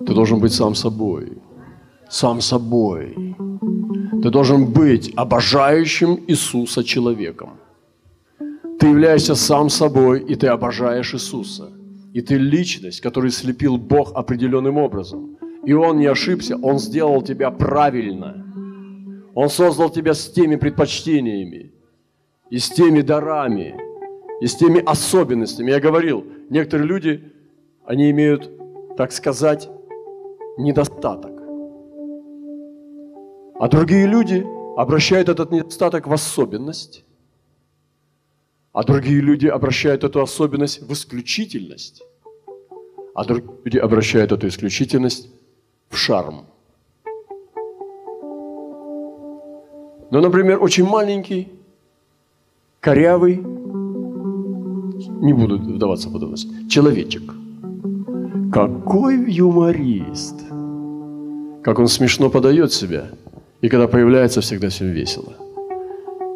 Ты 0.06 0.14
должен 0.14 0.38
быть 0.38 0.52
сам 0.52 0.74
собой. 0.74 1.32
Сам 2.08 2.40
собой. 2.40 3.36
Ты 4.22 4.30
должен 4.30 4.66
быть 4.66 5.12
обожающим 5.16 6.20
Иисуса 6.28 6.84
человеком. 6.84 7.50
Ты 8.78 8.88
являешься 8.88 9.34
сам 9.34 9.70
собой, 9.70 10.20
и 10.20 10.34
ты 10.34 10.46
обожаешь 10.48 11.14
Иисуса– 11.14 11.70
и 12.16 12.22
ты 12.22 12.38
личность, 12.38 13.02
которую 13.02 13.30
слепил 13.30 13.76
Бог 13.76 14.12
определенным 14.14 14.78
образом. 14.78 15.36
И 15.66 15.74
Он 15.74 15.98
не 15.98 16.06
ошибся, 16.06 16.56
Он 16.56 16.78
сделал 16.78 17.20
тебя 17.20 17.50
правильно. 17.50 18.42
Он 19.34 19.50
создал 19.50 19.90
тебя 19.90 20.14
с 20.14 20.32
теми 20.32 20.56
предпочтениями, 20.56 21.72
и 22.48 22.58
с 22.58 22.70
теми 22.70 23.02
дарами, 23.02 23.74
и 24.40 24.46
с 24.46 24.54
теми 24.54 24.82
особенностями. 24.82 25.72
Я 25.72 25.78
говорил, 25.78 26.24
некоторые 26.48 26.88
люди, 26.88 27.32
они 27.84 28.10
имеют, 28.10 28.50
так 28.96 29.12
сказать, 29.12 29.68
недостаток. 30.58 31.32
А 33.58 33.68
другие 33.68 34.06
люди 34.06 34.46
обращают 34.76 35.28
этот 35.28 35.50
недостаток 35.50 36.06
в 36.06 36.12
особенность, 36.12 37.04
а 38.72 38.82
другие 38.84 39.20
люди 39.20 39.46
обращают 39.46 40.04
эту 40.04 40.20
особенность 40.20 40.82
в 40.82 40.92
исключительность, 40.92 42.02
а 43.14 43.24
другие 43.24 43.58
люди 43.64 43.78
обращают 43.78 44.32
эту 44.32 44.48
исключительность 44.48 45.30
в 45.88 45.96
шарм. 45.96 46.46
Ну, 50.10 50.20
например, 50.20 50.62
очень 50.62 50.84
маленький, 50.84 51.48
корявый, 52.80 53.36
не 55.20 55.32
буду 55.32 55.58
вдаваться 55.58 56.08
в 56.08 56.12
подробности, 56.12 56.68
человечек. 56.68 57.22
Какой 58.56 59.30
юморист! 59.30 60.40
Как 61.62 61.78
он 61.78 61.88
смешно 61.88 62.30
подает 62.30 62.72
себя, 62.72 63.10
и 63.60 63.68
когда 63.68 63.86
появляется, 63.86 64.40
всегда 64.40 64.70
всем 64.70 64.92
весело. 64.92 65.34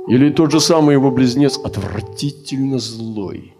Или 0.07 0.31
тот 0.31 0.51
же 0.51 0.61
самый 0.61 0.93
его 0.93 1.11
близнец 1.11 1.59
отвратительно 1.59 2.79
злой. 2.79 3.55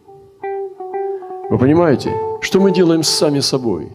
Вы 1.51 1.59
понимаете, 1.59 2.13
что 2.43 2.61
мы 2.61 2.71
делаем 2.71 3.03
сами 3.03 3.41
собой? 3.41 3.93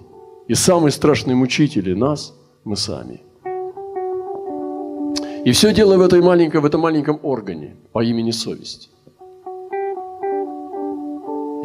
И 0.47 0.55
самые 0.55 0.91
страшные 0.91 1.35
мучители 1.35 1.93
нас– 1.93 2.33
мы 2.63 2.75
сами– 2.75 3.21
и 5.45 5.51
все 5.51 5.75
дело 5.75 5.95
в, 5.97 6.01
этой 6.01 6.21
маленькой, 6.21 6.59
в 6.59 6.65
этом 6.65 6.81
маленьком 6.81 7.19
органе 7.21 7.75
по 7.93 8.03
имени 8.03 8.31
совесть. 8.31 8.89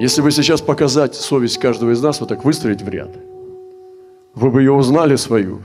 Если 0.01 0.23
бы 0.23 0.31
сейчас 0.31 0.63
показать 0.63 1.15
совесть 1.15 1.59
каждого 1.59 1.91
из 1.91 2.03
нас, 2.03 2.21
вот 2.21 2.31
так 2.31 2.43
выстроить 2.43 2.81
в 2.81 2.89
ряд, 2.89 3.15
вы 4.35 4.51
бы 4.51 4.63
ее 4.63 4.73
узнали 4.73 5.17
свою. 5.17 5.61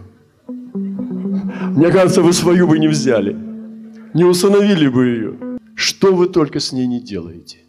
Мне 0.46 1.90
кажется, 1.90 2.22
вы 2.22 2.34
свою 2.34 2.68
бы 2.68 2.78
не 2.78 2.90
взяли, 2.90 3.34
не 4.14 4.26
установили 4.26 4.90
бы 4.90 5.06
ее. 5.06 5.36
Что 5.74 6.14
вы 6.14 6.28
только 6.28 6.60
с 6.60 6.74
ней 6.74 6.86
не 6.86 7.00
делаете. 7.00 7.60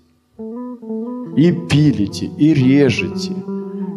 И 1.37 1.53
пилите, 1.53 2.27
и 2.37 2.53
режете. 2.53 3.37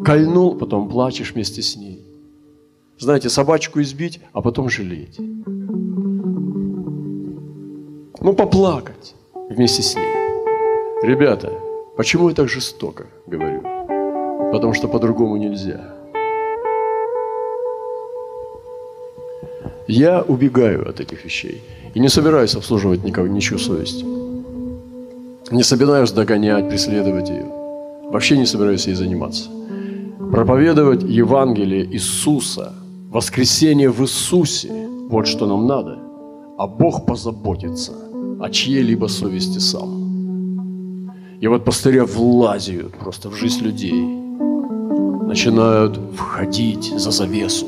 Кольнул, 0.06 0.56
потом 0.56 0.90
плачешь 0.90 1.34
вместе 1.34 1.64
с 1.64 1.76
ней. 1.76 2.06
Знаете, 3.00 3.30
собачку 3.30 3.82
избить, 3.82 4.20
а 4.32 4.44
потом 4.44 4.70
жалеть. 4.70 5.18
Ну, 8.22 8.34
поплакать 8.34 9.16
вместе 9.50 9.82
с 9.82 9.96
ней. 9.96 10.14
Ребята, 11.02 11.52
почему 12.00 12.30
я 12.30 12.36
так 12.36 12.48
жестоко 12.48 13.08
говорю? 13.28 13.62
Потому 14.54 14.74
что 14.74 14.88
по-другому 14.88 15.36
нельзя. 15.36 15.82
Я 19.86 20.22
убегаю 20.22 20.90
от 20.90 21.02
этих 21.02 21.26
вещей 21.26 21.62
и 21.94 22.00
не 22.00 22.08
собираюсь 22.10 22.56
обслуживать 22.56 23.04
никого, 23.04 23.28
ничью 23.28 23.60
совесть. 23.60 24.06
Не 25.52 25.64
собираюсь 25.64 26.12
догонять, 26.12 26.70
преследовать 26.70 27.30
ее. 27.30 27.46
Вообще 28.12 28.38
не 28.38 28.46
собираюсь 28.46 28.88
ей 28.88 28.96
заниматься. 28.96 29.50
Проповедовать 30.32 31.04
Евангелие 31.04 31.86
Иисуса, 31.86 32.72
воскресение 33.12 33.90
в 33.90 34.02
Иисусе– 34.02 34.72
вот 35.10 35.28
что 35.28 35.48
нам 35.48 35.68
надо. 35.68 35.98
А 36.58 36.66
Бог 36.66 37.06
позаботится– 37.06 37.92
о 38.40 38.50
чьей-либо 38.50 39.08
совести 39.08 39.60
сам. 39.60 39.99
И 41.42 41.48
вот 41.48 41.64
пастыря 41.64 42.06
влазят 42.06 42.94
просто 42.96 43.30
в 43.30 43.36
жизнь 43.36 43.64
людей, 43.64 43.94
начинают 43.94 45.98
входить 46.14 46.92
за 46.98 47.12
завесу, 47.12 47.66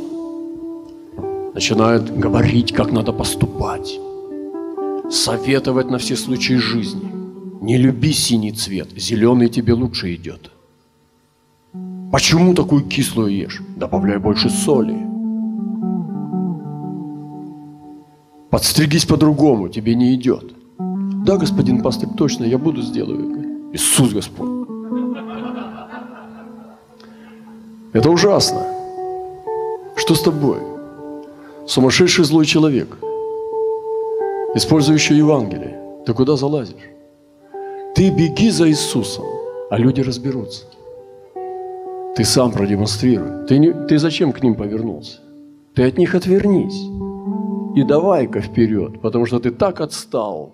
начинают 1.53 2.19
говорить, 2.19 2.73
как 2.73 2.91
надо 2.91 3.13
поступать, 3.13 3.97
советовать 5.09 5.89
на 5.89 5.97
все 5.97 6.17
случаи 6.17 6.55
жизни. 6.55 7.09
Не 7.61 7.77
люби 7.77 8.11
синий 8.11 8.51
цвет, 8.51 8.89
зеленый 8.97 9.47
тебе 9.47 9.73
лучше 9.73 10.15
идет. 10.15 10.51
Почему 12.11 12.53
такую 12.53 12.83
кислую 12.83 13.31
ешь? 13.31 13.61
Добавляй 13.77 14.17
больше 14.17 14.49
соли. 14.49 14.97
Подстригись 18.49 19.05
по-другому, 19.05 19.69
тебе 19.69 19.95
не 19.95 20.13
идет. 20.15 20.53
Да, 21.25 21.37
господин 21.37 21.81
пастор, 21.81 22.09
точно, 22.17 22.43
я 22.43 22.57
буду 22.57 22.81
сделаю. 22.81 23.40
Иисус 23.73 24.13
Господь. 24.13 24.67
Это 27.93 28.09
ужасно. 28.09 28.65
Что 29.95 30.15
с 30.15 30.21
тобой? 30.21 30.59
Сумасшедший 31.67 32.25
злой 32.25 32.45
человек, 32.45 32.97
использующий 34.55 35.17
Евангелие. 35.17 35.77
Ты 36.05 36.13
куда 36.13 36.35
залазишь? 36.35 36.89
Ты 37.95 38.09
беги 38.09 38.49
за 38.49 38.67
Иисусом, 38.69 39.25
а 39.69 39.77
люди 39.77 40.01
разберутся. 40.01 40.65
Ты 42.15 42.25
сам 42.25 42.51
продемонстрируй. 42.51 43.47
Ты, 43.47 43.59
не, 43.59 43.71
ты 43.87 43.99
зачем 43.99 44.33
к 44.33 44.43
ним 44.43 44.55
повернулся? 44.55 45.19
Ты 45.75 45.83
от 45.83 45.97
них 45.97 46.15
отвернись. 46.15 46.89
И 47.75 47.83
давай-ка 47.83 48.41
вперед, 48.41 49.01
потому 49.01 49.25
что 49.25 49.39
ты 49.39 49.51
так 49.51 49.79
отстал. 49.79 50.51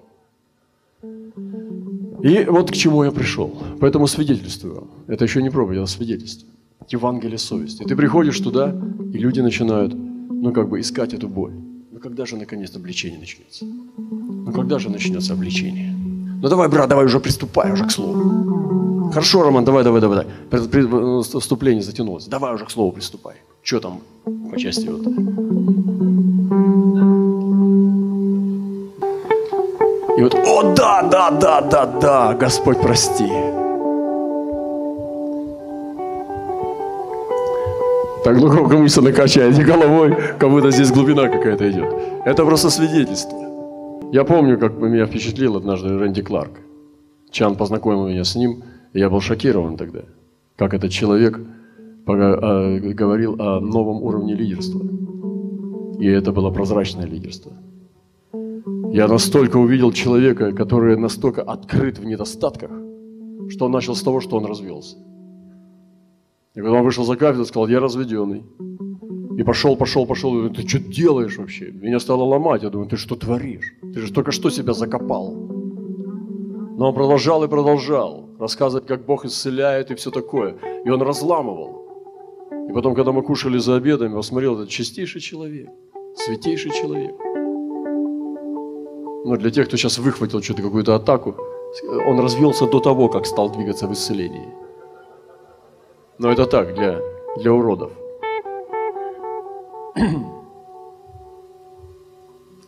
И 2.23 2.45
вот 2.45 2.71
к 2.71 2.73
чему 2.73 3.03
я 3.03 3.11
пришел. 3.11 3.51
Поэтому 3.79 4.07
свидетельствую. 4.07 4.87
Это 5.07 5.25
еще 5.25 5.41
не 5.41 5.49
проповедь, 5.49 5.79
это 5.79 5.87
свидетельство. 5.87 6.47
Евангелие 6.89 7.37
совести. 7.37 7.83
Ты 7.83 7.95
приходишь 7.95 8.39
туда, 8.39 8.75
и 9.13 9.17
люди 9.17 9.41
начинают, 9.41 9.93
ну, 9.93 10.51
как 10.53 10.69
бы 10.69 10.79
искать 10.79 11.13
эту 11.13 11.27
боль. 11.27 11.53
Ну, 11.91 11.99
когда 11.99 12.25
же, 12.25 12.37
наконец, 12.37 12.75
обличение 12.75 13.19
начнется? 13.19 13.65
Ну, 13.65 14.51
когда 14.51 14.79
же 14.79 14.89
начнется 14.89 15.33
обличение? 15.33 15.93
Ну, 16.41 16.47
давай, 16.49 16.69
брат, 16.69 16.89
давай 16.89 17.05
уже 17.05 17.19
приступай 17.19 17.71
уже 17.71 17.85
к 17.85 17.91
слову. 17.91 19.09
Хорошо, 19.09 19.43
Роман, 19.43 19.65
давай, 19.65 19.83
давай, 19.83 20.01
давай. 20.01 20.25
давай. 20.51 21.23
Вступление 21.23 21.83
затянулось. 21.83 22.25
Давай 22.25 22.53
уже 22.53 22.65
к 22.65 22.71
слову 22.71 22.91
приступай. 22.91 23.35
Что 23.63 23.79
там 23.79 24.01
по 24.51 24.57
части 24.57 24.87
вот? 24.87 25.01
И 30.17 30.21
вот, 30.21 30.33
о, 30.33 30.56
да, 31.31 31.61
да, 31.61 31.61
да, 31.61 31.85
да, 31.85 32.33
Господь, 32.35 32.81
прости. 32.81 33.27
Так 38.23 38.37
глубоко 38.37 38.77
мысль 38.77 39.01
накачаете 39.01 39.63
головой, 39.63 40.15
как 40.39 40.49
будто 40.49 40.71
здесь 40.71 40.91
глубина 40.91 41.29
какая-то 41.29 41.69
идет. 41.69 41.93
Это 42.25 42.45
просто 42.45 42.69
свидетельство. 42.69 43.37
Я 44.11 44.23
помню, 44.23 44.57
как 44.57 44.77
меня 44.77 45.05
впечатлил 45.05 45.55
однажды 45.57 45.97
Рэнди 45.97 46.21
Кларк. 46.21 46.59
Чан 47.31 47.55
познакомил 47.55 48.07
меня 48.07 48.23
с 48.23 48.35
ним, 48.35 48.63
и 48.93 48.99
я 48.99 49.09
был 49.09 49.21
шокирован 49.21 49.77
тогда, 49.77 50.01
как 50.55 50.73
этот 50.73 50.91
человек 50.91 51.39
а, 52.07 52.79
говорил 52.79 53.35
о 53.39 53.59
новом 53.59 54.01
уровне 54.03 54.33
лидерства. 54.33 54.81
И 55.99 56.07
это 56.07 56.31
было 56.31 56.51
прозрачное 56.51 57.05
лидерство– 57.05 57.51
я 58.97 59.07
настолько 59.07 59.57
увидел 59.57 59.91
человека, 59.91 60.53
который 60.53 60.97
настолько 60.97 61.43
открыт 61.43 61.99
в 61.99 62.03
недостатках, 62.03 62.71
что 63.49 63.65
он 63.65 63.71
начал 63.71 63.93
с 63.93 64.01
того, 64.01 64.21
что 64.21 64.37
он 64.37 64.45
развелся. 64.45 64.97
И 66.55 66.61
когда 66.61 66.77
он 66.79 66.83
вышел 66.83 67.05
за 67.05 67.15
кафедру, 67.15 67.45
сказал, 67.45 67.67
я 67.67 67.79
разведенный. 67.79 68.43
И 69.37 69.43
пошел, 69.43 69.77
пошел, 69.77 70.07
пошел. 70.07 70.31
Я 70.31 70.37
говорю, 70.37 70.55
ты 70.55 70.67
что 70.67 70.79
делаешь 70.79 71.37
вообще? 71.37 71.71
Меня 71.71 71.99
стало 71.99 72.23
ломать. 72.23 72.63
Я 72.63 72.71
думаю, 72.71 72.89
ты 72.89 72.97
что 72.97 73.15
творишь? 73.15 73.71
Ты 73.93 73.99
же 74.01 74.11
только 74.11 74.31
что 74.31 74.49
себя 74.49 74.73
закопал. 74.73 75.31
Но 76.79 76.87
он 76.89 76.95
продолжал 76.95 77.43
и 77.43 77.47
продолжал 77.47 78.31
рассказывать, 78.39 78.87
как 78.87 79.05
Бог 79.05 79.25
исцеляет 79.25 79.91
и 79.91 79.95
все 79.95 80.09
такое. 80.09 80.55
И 80.85 80.89
он 80.89 81.03
разламывал. 81.03 81.85
И 82.67 82.73
потом, 82.73 82.95
когда 82.95 83.11
мы 83.11 83.21
кушали 83.21 83.59
за 83.59 83.75
обедом, 83.75 84.15
я 84.15 84.21
смотрел, 84.23 84.55
этот 84.55 84.69
чистейший 84.69 85.21
человек, 85.21 85.69
святейший 86.15 86.71
человек 86.71 87.26
ну, 89.27 89.37
для 89.37 89.51
тех, 89.51 89.67
кто 89.67 89.77
сейчас 89.77 89.97
выхватил 89.97 90.41
что-то, 90.41 90.61
какую-то 90.61 90.95
атаку, 90.95 91.35
он 92.07 92.19
развелся 92.19 92.65
до 92.65 92.79
того, 92.79 93.09
как 93.09 93.25
стал 93.25 93.49
двигаться 93.49 93.87
в 93.87 93.91
исцелении. 93.91 94.47
Но 96.17 96.31
это 96.31 96.45
так, 96.45 96.73
для, 96.75 97.01
для 97.37 97.51
уродов. 97.51 97.91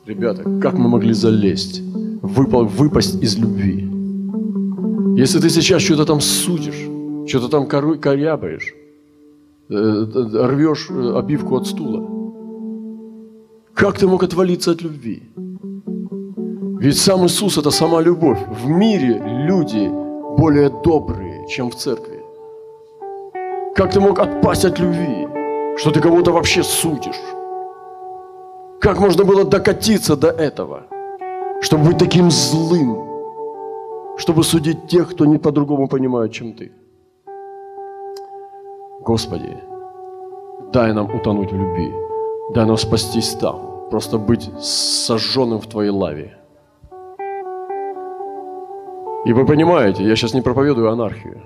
Ребята, 0.06 0.44
как 0.62 0.74
мы 0.74 0.90
могли 0.90 1.14
залезть, 1.14 1.82
выпал, 2.22 2.66
выпасть 2.66 3.24
из 3.24 3.38
любви? 3.38 3.88
Если 5.18 5.40
ты 5.40 5.50
сейчас 5.50 5.82
что-то 5.82 6.06
там 6.06 6.20
судишь, 6.20 6.90
что-то 7.30 7.48
там 7.48 7.68
корябаешь, 7.68 8.74
э, 9.70 9.74
рвешь 9.74 10.90
э, 10.90 11.14
обивку 11.18 11.56
от 11.56 11.68
стула, 11.68 12.06
как 13.74 13.98
ты 13.98 14.08
мог 14.08 14.24
отвалиться 14.24 14.72
от 14.72 14.82
любви? 14.82 15.24
Ведь 16.80 16.98
сам 16.98 17.26
Иисус– 17.26 17.58
это 17.58 17.72
сама 17.72 18.02
любовь. 18.02 18.40
В 18.48 18.70
мире 18.70 19.22
люди 19.48 19.92
более 20.38 20.70
добрые, 20.70 21.46
чем 21.48 21.70
в 21.70 21.76
церкви. 21.76 22.24
Как 23.76 23.92
ты 23.92 24.00
мог 24.00 24.20
отпасть 24.20 24.64
от 24.64 24.80
любви? 24.80 25.28
Что 25.78 25.92
ты 25.92 26.00
кого-то 26.00 26.32
вообще 26.32 26.64
судишь? 26.64 27.20
Как 28.80 28.98
можно 29.00 29.26
было 29.26 29.44
докатиться 29.44 30.16
до 30.16 30.30
этого? 30.30 30.84
Чтобы 31.62 31.88
быть 31.88 31.98
таким 31.98 32.32
злым, 32.32 32.98
чтобы 34.18 34.44
судить 34.44 34.88
тех, 34.88 35.10
кто 35.10 35.26
не 35.26 35.38
по-другому 35.38 35.90
понимает, 35.90 36.32
чем 36.32 36.54
ты. 36.54 36.72
Господи, 39.02 39.58
дай 40.72 40.94
нам 40.94 41.14
утонуть 41.14 41.52
в 41.52 41.56
любви, 41.56 41.92
дай 42.54 42.66
нам 42.66 42.78
спастись 42.78 43.34
там, 43.34 43.90
просто 43.92 44.18
быть 44.18 44.50
сожженным 44.62 45.60
в 45.60 45.68
Твоей 45.68 45.92
лаве. 45.92 46.39
И 49.26 49.34
вы 49.34 49.46
понимаете, 49.46 50.04
я 50.04 50.16
сейчас 50.16 50.34
не 50.34 50.42
проповедую 50.42 50.90
анархию. 50.90 51.42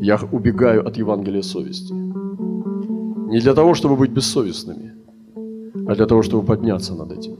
Я 0.00 0.18
убегаю 0.32 0.86
от 0.86 0.96
Евангелия 0.96 1.42
совести. 1.42 1.92
Не 1.92 3.40
для 3.40 3.54
того, 3.54 3.74
чтобы 3.74 3.96
быть 3.96 4.10
бессовестными, 4.10 4.92
а 5.88 5.94
для 5.94 6.06
того, 6.06 6.22
чтобы 6.22 6.46
подняться 6.46 6.94
над 6.94 7.12
этим. 7.12 7.34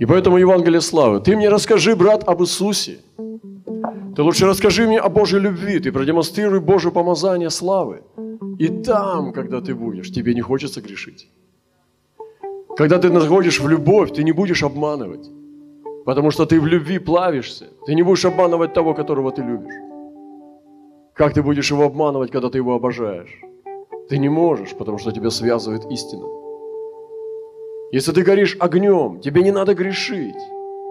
И 0.00 0.06
поэтому 0.06 0.38
Евангелие 0.38 0.80
славы. 0.80 1.20
Ты 1.20 1.36
мне 1.36 1.48
расскажи, 1.48 1.94
брат, 1.94 2.28
об 2.28 2.40
Иисусе. 2.40 2.98
Ты 4.16 4.22
лучше 4.22 4.46
расскажи 4.46 4.86
мне 4.86 4.98
о 4.98 5.08
Божьей 5.08 5.40
любви. 5.40 5.78
Ты 5.78 5.92
продемонстрируй 5.92 6.60
Божье 6.60 6.90
помазание 6.90 7.50
славы. 7.50 8.02
И 8.58 8.68
там, 8.68 9.32
когда 9.32 9.60
ты 9.60 9.74
будешь, 9.74 10.10
тебе 10.10 10.34
не 10.34 10.40
хочется 10.40 10.80
грешить. 10.80 11.28
Когда 12.76 12.98
ты 12.98 13.10
находишь 13.10 13.60
в 13.60 13.68
любовь, 13.68 14.12
ты 14.12 14.24
не 14.24 14.32
будешь 14.32 14.62
обманывать. 14.62 15.30
Потому 16.04 16.30
что 16.30 16.44
ты 16.44 16.60
в 16.60 16.66
любви 16.66 16.98
плавишься. 16.98 17.66
Ты 17.86 17.94
не 17.94 18.02
будешь 18.02 18.24
обманывать 18.24 18.74
того, 18.74 18.94
которого 18.94 19.32
ты 19.32 19.42
любишь. 19.42 19.74
Как 21.14 21.32
ты 21.32 21.42
будешь 21.42 21.70
его 21.70 21.84
обманывать, 21.84 22.30
когда 22.30 22.50
ты 22.50 22.58
его 22.58 22.74
обожаешь? 22.74 23.40
Ты 24.08 24.18
не 24.18 24.28
можешь, 24.28 24.74
потому 24.74 24.98
что 24.98 25.12
тебя 25.12 25.30
связывает 25.30 25.86
истина. 25.86 26.26
Если 27.92 28.12
ты 28.12 28.22
горишь 28.22 28.56
огнем, 28.60 29.20
тебе 29.20 29.42
не 29.42 29.52
надо 29.52 29.74
грешить. 29.74 30.42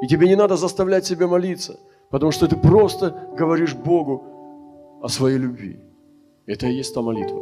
И 0.01 0.07
тебе 0.07 0.27
не 0.27 0.35
надо 0.35 0.55
заставлять 0.55 1.05
себя 1.05 1.27
молиться, 1.27 1.79
потому 2.09 2.31
что 2.31 2.47
ты 2.47 2.57
просто 2.57 3.29
говоришь 3.37 3.75
Богу 3.75 4.23
о 5.01 5.07
своей 5.07 5.37
любви. 5.37 5.79
Это 6.45 6.67
и 6.67 6.73
есть 6.73 6.93
та 6.93 7.01
молитва. 7.01 7.39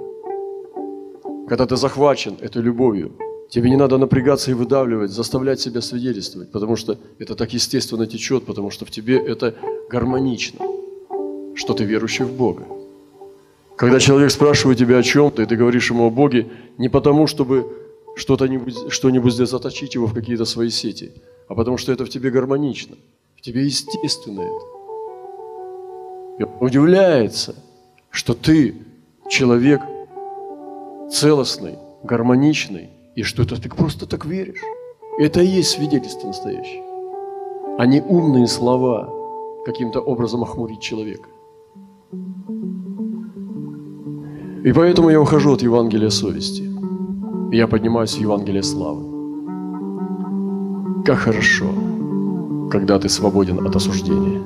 Когда 1.47 1.65
ты 1.65 1.75
захвачен 1.75 2.38
этой 2.39 2.62
любовью, 2.62 3.17
тебе 3.51 3.69
не 3.69 3.75
надо 3.75 3.97
напрягаться 3.97 4.49
и 4.49 4.53
выдавливать, 4.53 5.11
заставлять 5.11 5.59
себя 5.59 5.81
свидетельствовать, 5.81 6.51
потому 6.51 6.77
что 6.77 6.97
это 7.19 7.35
так 7.35 7.53
естественно 7.53 8.07
течет, 8.07 8.45
потому 8.45 8.71
что 8.71 8.85
в 8.85 8.91
тебе 8.91 9.17
это 9.19 9.55
гармонично, 9.89 10.59
что 11.55 11.73
ты 11.73 11.83
верующий 11.83 12.25
в 12.25 12.31
Бога. 12.31 12.65
Когда 13.75 13.99
человек 13.99 14.31
спрашивает 14.31 14.79
тебя 14.79 14.97
о 14.99 15.03
чем-то, 15.03 15.41
и 15.41 15.45
ты 15.45 15.55
говоришь 15.57 15.89
ему 15.89 16.05
о 16.05 16.09
Боге, 16.09 16.47
не 16.77 16.87
потому, 16.87 17.27
чтобы 17.27 17.65
что-нибудь 18.15 18.75
что 18.89 19.29
здесь 19.29 19.49
заточить 19.49 19.95
его 19.95 20.07
в 20.07 20.13
какие-то 20.13 20.45
свои 20.45 20.69
сети, 20.69 21.11
а 21.49 21.55
потому 21.55 21.77
что 21.77 21.91
это 21.91 22.05
в 22.05 22.09
тебе 22.09 22.29
гармонично, 22.29 22.95
в 23.35 23.41
тебе 23.41 23.65
естественно 23.65 24.41
это. 24.41 24.65
И 26.39 26.43
он 26.43 26.51
удивляется, 26.59 27.55
что 28.11 28.33
ты 28.33 28.75
человек 29.29 29.81
целостный, 31.11 31.75
гармоничный, 32.03 32.89
и 33.15 33.24
что 33.24 33.45
ты 33.45 33.69
просто 33.69 34.06
так 34.06 34.26
веришь. 34.26 34.62
Это 35.19 35.41
и 35.41 35.47
есть 35.47 35.71
свидетельство 35.71 36.28
настоящее, 36.28 36.84
а 37.78 37.86
не 37.86 38.02
умные 38.02 38.47
слова 38.47 39.10
каким-то 39.65 40.00
образом 40.00 40.43
охмурить 40.43 40.82
человека. 40.82 41.30
И 44.63 44.71
поэтому 44.74 45.10
я 45.10 45.19
ухожу 45.19 45.54
от 45.54 45.62
Евангелия 45.62 46.10
совести– 46.10 46.71
я 47.52 47.67
поднимаюсь 47.67 48.13
в 48.13 48.21
Евангелие 48.21 48.63
славы. 48.63 49.04
Как 51.04 51.17
хорошо, 51.17 51.65
когда 52.71 52.97
ты 52.97 53.10
свободен 53.10 53.67
от 53.67 53.76
осуждения. 53.76 54.39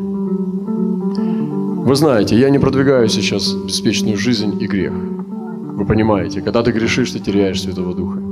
Вы 1.86 1.96
знаете, 1.96 2.36
я 2.36 2.50
не 2.50 2.58
продвигаю 2.58 3.08
сейчас 3.10 3.54
беспечную 3.54 4.18
жизнь 4.18 4.60
и 4.60 4.66
грех. 4.66 4.94
Вы 4.94 5.86
понимаете, 5.86 6.42
когда 6.42 6.64
ты 6.64 6.72
грешишь, 6.72 7.12
ты 7.12 7.20
теряешь 7.20 7.62
Святого 7.62 7.94
Духа. 7.94 8.25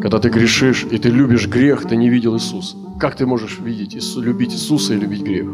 Когда 0.00 0.18
ты 0.18 0.30
грешишь 0.30 0.86
и 0.90 0.98
ты 0.98 1.10
любишь 1.10 1.46
грех, 1.46 1.86
ты 1.86 1.94
не 1.94 2.08
видел 2.08 2.34
Иисуса. 2.34 2.76
Как 2.98 3.16
ты 3.16 3.26
можешь 3.26 3.58
видеть, 3.60 3.94
любить 4.16 4.54
Иисуса 4.54 4.94
и 4.94 4.96
любить 4.96 5.22
грех? 5.22 5.46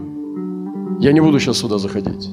Я 1.00 1.12
не 1.12 1.20
буду 1.20 1.40
сейчас 1.40 1.58
сюда 1.58 1.78
заходить. 1.78 2.30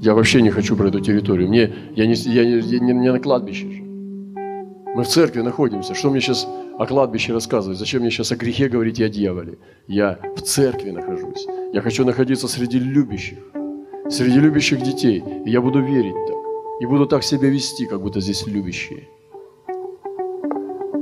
Я 0.00 0.14
вообще 0.14 0.42
не 0.42 0.50
хочу 0.50 0.76
про 0.76 0.88
эту 0.88 1.00
территорию. 1.00 1.48
Мне, 1.48 1.74
я, 1.96 2.06
не, 2.06 2.14
я, 2.14 2.44
не, 2.44 2.60
я 2.60 2.78
не, 2.78 2.92
не 2.92 3.12
на 3.12 3.18
кладбище 3.18 3.68
же. 3.68 3.82
Мы 3.82 5.02
в 5.02 5.08
церкви 5.08 5.40
находимся. 5.40 5.94
Что 5.94 6.10
мне 6.10 6.20
сейчас 6.20 6.46
о 6.78 6.86
кладбище 6.86 7.32
рассказывать? 7.32 7.78
Зачем 7.78 8.02
мне 8.02 8.10
сейчас 8.10 8.30
о 8.30 8.36
грехе 8.36 8.68
говорить 8.68 9.00
и 9.00 9.04
о 9.04 9.08
дьяволе? 9.08 9.58
Я 9.88 10.20
в 10.36 10.42
церкви 10.42 10.90
нахожусь. 10.90 11.46
Я 11.72 11.80
хочу 11.80 12.04
находиться 12.04 12.46
среди 12.46 12.78
любящих, 12.78 13.38
среди 14.08 14.38
любящих 14.38 14.82
детей. 14.82 15.24
И 15.44 15.50
я 15.50 15.60
буду 15.60 15.82
верить 15.82 16.14
так. 16.28 16.36
И 16.80 16.86
буду 16.86 17.06
так 17.06 17.24
себя 17.24 17.48
вести, 17.48 17.86
как 17.86 18.00
будто 18.00 18.20
здесь 18.20 18.46
любящие. 18.46 19.08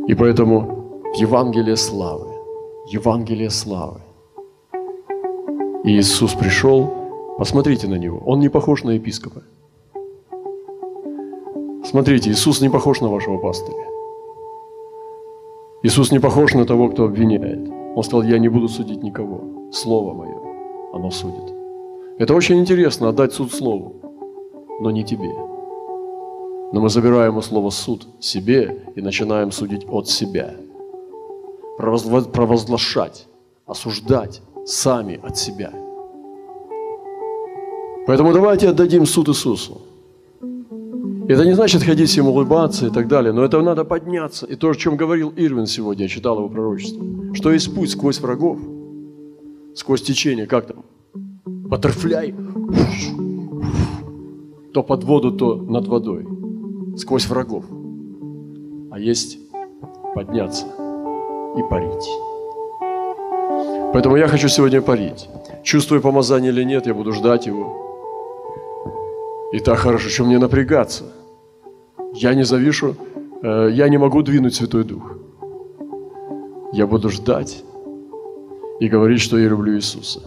И 0.06 0.14
поэтому 0.14 1.02
Евангелие 1.16 1.76
славы, 1.76 2.28
Евангелие 2.88 3.50
славы. 3.50 4.00
И 5.84 5.90
Иисус 5.98 6.34
пришел, 6.34 6.92
посмотрите 7.38 7.88
на 7.88 7.94
Него, 7.94 8.18
Он 8.26 8.40
не 8.40 8.48
похож 8.48 8.84
на 8.84 8.90
епископа. 8.90 9.42
Смотрите, 11.84 12.30
Иисус 12.30 12.60
не 12.60 12.68
похож 12.68 13.00
на 13.00 13.08
вашего 13.08 13.38
пастыря. 13.38 13.86
Иисус 15.82 16.12
не 16.12 16.18
похож 16.18 16.54
на 16.54 16.64
того, 16.64 16.88
кто 16.88 17.04
обвиняет. 17.04 17.70
Он 17.94 18.02
сказал, 18.02 18.22
я 18.22 18.38
не 18.38 18.48
буду 18.48 18.68
судить 18.68 19.02
никого. 19.02 19.70
Слово 19.70 20.14
мое, 20.14 20.36
оно 20.92 21.10
судит. 21.10 21.54
Это 22.18 22.34
очень 22.34 22.58
интересно, 22.58 23.08
отдать 23.08 23.32
суд 23.32 23.52
Слову, 23.52 23.94
но 24.80 24.90
не 24.90 25.04
тебе. 25.04 25.53
Но 26.72 26.80
мы 26.80 26.88
забираем 26.88 27.36
у 27.36 27.42
слова 27.42 27.70
суд 27.70 28.06
себе 28.20 28.84
и 28.96 29.00
начинаем 29.00 29.52
судить 29.52 29.86
от 29.88 30.08
себя. 30.08 30.54
Провозглашать, 31.78 33.26
осуждать 33.66 34.42
сами 34.64 35.20
от 35.22 35.36
себя. 35.36 35.72
Поэтому 38.06 38.32
давайте 38.32 38.68
отдадим 38.68 39.06
суд 39.06 39.28
Иисусу. 39.28 39.80
Это 41.26 41.46
не 41.46 41.54
значит 41.54 41.82
ходить 41.82 42.10
всем 42.10 42.26
улыбаться 42.26 42.86
и 42.86 42.90
так 42.90 43.08
далее, 43.08 43.32
но 43.32 43.42
это 43.44 43.62
надо 43.62 43.84
подняться. 43.84 44.44
И 44.44 44.56
то, 44.56 44.68
о 44.68 44.74
чем 44.74 44.96
говорил 44.96 45.32
Ирвин 45.34 45.66
сегодня, 45.66 46.02
я 46.02 46.08
читал 46.08 46.36
его 46.36 46.50
пророчество, 46.50 47.02
что 47.32 47.50
есть 47.50 47.74
путь 47.74 47.90
сквозь 47.90 48.20
врагов, 48.20 48.58
сквозь 49.74 50.02
течение, 50.02 50.46
как 50.46 50.66
там, 50.66 50.84
баттерфляй, 51.44 52.34
то 54.74 54.82
под 54.82 55.04
воду, 55.04 55.32
то 55.32 55.56
над 55.56 55.86
водой, 55.86 56.26
сквозь 56.96 57.26
врагов. 57.26 57.64
А 58.90 58.98
есть 58.98 59.38
подняться 60.14 60.66
и 61.56 61.62
парить. 61.62 62.08
Поэтому 63.92 64.16
я 64.16 64.28
хочу 64.28 64.48
сегодня 64.48 64.82
парить. 64.82 65.28
Чувствую 65.62 66.00
помазание 66.00 66.52
или 66.52 66.64
нет, 66.64 66.86
я 66.86 66.94
буду 66.94 67.12
ждать 67.12 67.46
его. 67.46 67.84
И 69.52 69.60
так 69.60 69.78
хорошо, 69.78 70.08
что 70.08 70.24
мне 70.24 70.38
напрягаться. 70.38 71.04
Я 72.12 72.34
не 72.34 72.44
завишу, 72.44 72.96
э, 73.42 73.70
я 73.72 73.88
не 73.88 73.98
могу 73.98 74.22
двинуть 74.22 74.54
Святой 74.54 74.84
Дух. 74.84 75.16
Я 76.72 76.86
буду 76.86 77.08
ждать 77.08 77.62
и 78.80 78.88
говорить, 78.88 79.20
что 79.20 79.38
я 79.38 79.48
люблю 79.48 79.76
Иисуса. 79.76 80.20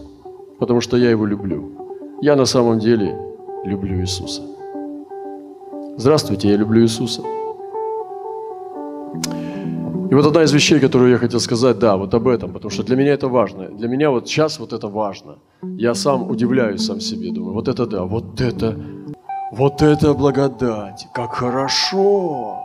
Потому 0.58 0.80
что 0.80 0.96
я 0.96 1.10
Его 1.10 1.26
люблю. 1.26 1.70
Я 2.22 2.36
на 2.36 2.46
самом 2.46 2.78
деле 2.78 3.16
люблю 3.64 4.00
Иисуса. 4.00 4.42
Здравствуйте, 5.98 6.48
я 6.48 6.56
люблю 6.56 6.82
Иисуса. 6.82 7.22
И 10.10 10.14
вот 10.14 10.26
одна 10.26 10.44
из 10.44 10.52
вещей, 10.52 10.78
которую 10.78 11.10
я 11.10 11.18
хотел 11.18 11.40
сказать, 11.40 11.80
да, 11.80 11.96
вот 11.96 12.14
об 12.14 12.28
этом, 12.28 12.52
потому 12.52 12.70
что 12.70 12.84
для 12.84 12.94
меня 12.94 13.14
это 13.14 13.26
важно. 13.26 13.68
Для 13.68 13.88
меня 13.88 14.10
вот 14.10 14.28
сейчас 14.28 14.60
вот 14.60 14.72
это 14.72 14.86
важно. 14.86 15.38
Я 15.62 15.94
сам 15.94 16.30
удивляюсь 16.30 16.86
сам 16.86 17.00
себе, 17.00 17.32
думаю, 17.32 17.54
вот 17.54 17.66
это 17.66 17.84
да, 17.84 18.04
вот 18.04 18.40
это 18.40 18.76
вот 19.50 19.82
это 19.82 20.14
благодать, 20.14 21.08
как 21.12 21.34
хорошо 21.34 22.62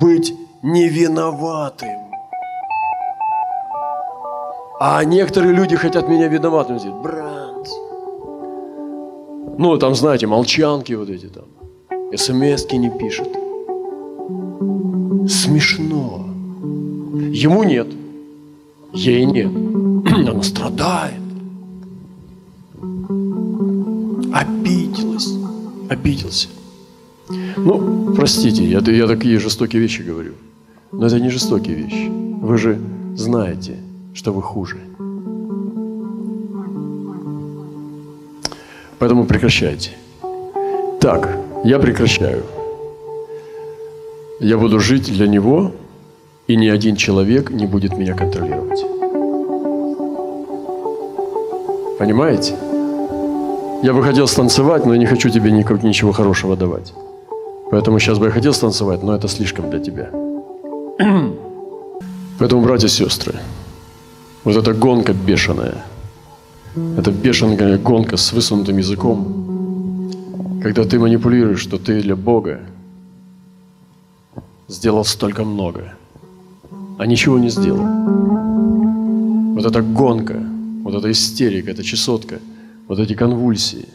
быть 0.00 0.32
невиноватым. 0.62 2.00
А 4.80 5.04
некоторые 5.04 5.52
люди 5.52 5.76
хотят 5.76 6.08
меня 6.08 6.28
виноватым 6.28 6.78
сделать. 6.78 7.02
Брат. 7.02 7.68
Ну, 9.58 9.76
там, 9.76 9.94
знаете, 9.94 10.26
молчанки 10.26 10.94
вот 10.94 11.10
эти 11.10 11.26
там. 11.26 11.44
Смс 12.16 12.66
не 12.72 12.90
пишет. 12.90 13.28
Смешно. 15.28 16.26
Ему 17.32 17.64
нет. 17.64 17.88
Ей 18.92 19.24
нет. 19.26 19.50
Она 20.28 20.42
страдает. 20.42 21.20
Обиделась 24.32 25.36
обиделся. 25.88 26.48
Ну, 27.56 28.14
простите, 28.14 28.64
я, 28.64 28.78
я 28.78 29.06
такие 29.06 29.38
жестокие 29.38 29.82
вещи 29.82 30.02
говорю. 30.02 30.32
Но 30.92 31.06
это 31.06 31.20
не 31.20 31.30
жестокие 31.30 31.74
вещи. 31.74 32.08
Вы 32.08 32.58
же 32.58 32.78
знаете, 33.16 33.76
что 34.14 34.32
вы 34.32 34.42
хуже. 34.42 34.76
Поэтому 38.98 39.24
прекращайте. 39.24 39.90
Так, 41.00 41.38
я 41.66 41.78
прекращаю. 41.78 42.44
Я 44.40 44.56
буду 44.56 44.78
жить 44.78 45.12
для 45.12 45.26
Него, 45.26 45.72
и 46.46 46.56
ни 46.56 46.68
один 46.68 46.94
человек 46.94 47.50
не 47.50 47.66
будет 47.66 47.96
меня 47.98 48.14
контролировать. 48.14 48.84
Понимаете? 51.98 52.54
Я 53.82 53.92
бы 53.92 54.02
хотел 54.04 54.28
станцевать, 54.28 54.86
но 54.86 54.92
я 54.92 54.98
не 54.98 55.06
хочу 55.06 55.28
тебе 55.28 55.50
ничего 55.50 56.12
хорошего 56.12 56.56
давать. 56.56 56.92
Поэтому 57.70 57.98
сейчас 57.98 58.18
бы 58.18 58.26
я 58.26 58.30
хотел 58.30 58.52
станцевать, 58.52 59.02
но 59.02 59.16
это 59.16 59.26
слишком 59.26 59.68
для 59.70 59.80
тебя. 59.80 60.10
Поэтому, 62.38 62.62
братья 62.62 62.86
и 62.86 62.90
сестры, 62.90 63.34
вот 64.44 64.56
эта 64.56 64.72
гонка 64.72 65.12
бешеная, 65.14 65.84
это 66.96 67.10
бешеная 67.10 67.76
гонка 67.78 68.16
с 68.16 68.32
высунутым 68.32 68.78
языком, 68.78 69.46
когда 70.62 70.84
ты 70.84 70.98
манипулируешь, 70.98 71.60
что 71.60 71.78
ты 71.78 72.02
для 72.02 72.16
Бога 72.16 72.60
сделал 74.68 75.04
столько 75.04 75.44
много, 75.44 75.94
а 76.98 77.06
ничего 77.06 77.38
не 77.38 77.50
сделал. 77.50 77.86
Вот 79.54 79.64
эта 79.64 79.82
гонка, 79.82 80.42
вот 80.82 80.94
эта 80.94 81.10
истерика, 81.10 81.70
эта 81.70 81.82
чесотка, 81.82 82.40
вот 82.88 82.98
эти 82.98 83.14
конвульсии, 83.14 83.88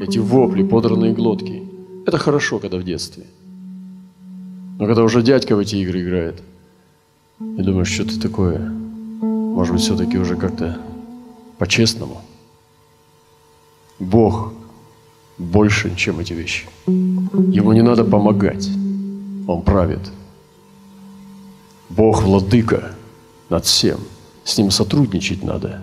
эти 0.00 0.18
вопли, 0.18 0.62
подранные 0.62 1.12
глотки, 1.12 1.62
это 2.06 2.18
хорошо, 2.18 2.58
когда 2.58 2.76
в 2.78 2.84
детстве. 2.84 3.24
Но 4.78 4.86
когда 4.86 5.02
уже 5.02 5.22
дядька 5.22 5.56
в 5.56 5.58
эти 5.58 5.76
игры 5.76 6.02
играет, 6.02 6.42
и 7.38 7.62
думаешь, 7.62 7.88
что 7.88 8.04
ты 8.04 8.18
такое, 8.20 8.58
может 8.60 9.74
быть, 9.74 9.82
все-таки 9.82 10.18
уже 10.18 10.36
как-то 10.36 10.78
по-честному. 11.58 12.20
Бог 13.98 14.52
больше, 15.40 15.94
чем 15.96 16.20
эти 16.20 16.34
вещи. 16.34 16.66
Ему 16.86 17.72
не 17.72 17.82
надо 17.82 18.04
помогать. 18.04 18.68
Он 19.46 19.62
правит. 19.62 20.10
Бог 21.88 22.22
владыка 22.22 22.92
над 23.48 23.64
всем. 23.64 23.98
С 24.44 24.58
ним 24.58 24.70
сотрудничать 24.70 25.42
надо, 25.44 25.80